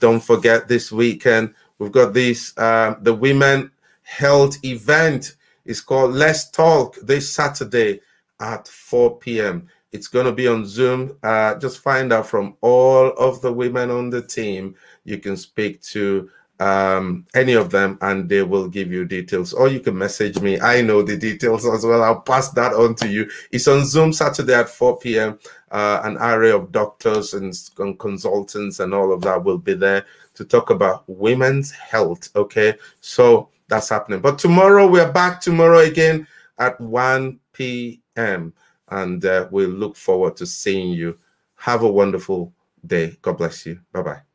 Don't 0.00 0.22
forget 0.22 0.66
this 0.66 0.90
weekend, 0.90 1.54
we've 1.78 1.92
got 1.92 2.12
this 2.12 2.56
uh, 2.58 2.96
the 3.02 3.14
women 3.14 3.70
health 4.02 4.62
event. 4.64 5.36
It's 5.64 5.80
called 5.80 6.12
Let's 6.12 6.50
Talk 6.50 6.96
this 7.02 7.30
Saturday 7.30 8.00
at 8.40 8.68
4 8.68 9.18
p.m. 9.18 9.68
It's 9.92 10.08
going 10.08 10.26
to 10.26 10.32
be 10.32 10.48
on 10.48 10.66
Zoom. 10.66 11.16
Uh, 11.22 11.54
just 11.54 11.78
find 11.78 12.12
out 12.12 12.26
from 12.26 12.56
all 12.60 13.10
of 13.12 13.40
the 13.40 13.52
women 13.52 13.90
on 13.90 14.10
the 14.10 14.20
team. 14.22 14.74
You 15.04 15.18
can 15.18 15.36
speak 15.36 15.80
to 15.82 16.28
um, 16.60 17.26
any 17.34 17.54
of 17.54 17.70
them 17.70 17.98
and 18.00 18.28
they 18.28 18.42
will 18.42 18.68
give 18.68 18.92
you 18.92 19.04
details. 19.04 19.52
Or 19.52 19.68
you 19.68 19.80
can 19.80 19.96
message 19.96 20.40
me. 20.40 20.60
I 20.60 20.82
know 20.82 21.02
the 21.02 21.16
details 21.16 21.66
as 21.66 21.84
well. 21.84 22.02
I'll 22.02 22.20
pass 22.20 22.50
that 22.50 22.72
on 22.72 22.94
to 22.96 23.08
you. 23.08 23.28
It's 23.50 23.68
on 23.68 23.84
Zoom 23.84 24.12
Saturday 24.12 24.54
at 24.54 24.68
4 24.68 24.98
p.m. 24.98 25.38
Uh, 25.70 26.00
an 26.04 26.16
array 26.18 26.52
of 26.52 26.70
doctors 26.70 27.34
and, 27.34 27.52
and 27.78 27.98
consultants 27.98 28.80
and 28.80 28.94
all 28.94 29.12
of 29.12 29.20
that 29.22 29.42
will 29.42 29.58
be 29.58 29.74
there 29.74 30.04
to 30.34 30.44
talk 30.44 30.70
about 30.70 31.04
women's 31.08 31.70
health. 31.72 32.28
Okay. 32.36 32.74
So 33.00 33.48
that's 33.68 33.88
happening. 33.88 34.20
But 34.20 34.38
tomorrow 34.38 34.88
we're 34.88 35.12
back 35.12 35.40
tomorrow 35.40 35.80
again 35.80 36.26
at 36.58 36.80
1 36.80 37.40
p.m. 37.52 38.52
And 38.90 39.24
uh, 39.24 39.48
we 39.50 39.66
look 39.66 39.96
forward 39.96 40.36
to 40.36 40.46
seeing 40.46 40.90
you. 40.90 41.18
Have 41.56 41.82
a 41.82 41.90
wonderful 41.90 42.52
day. 42.86 43.16
God 43.22 43.38
bless 43.38 43.64
you. 43.66 43.80
Bye 43.92 44.02
bye. 44.02 44.33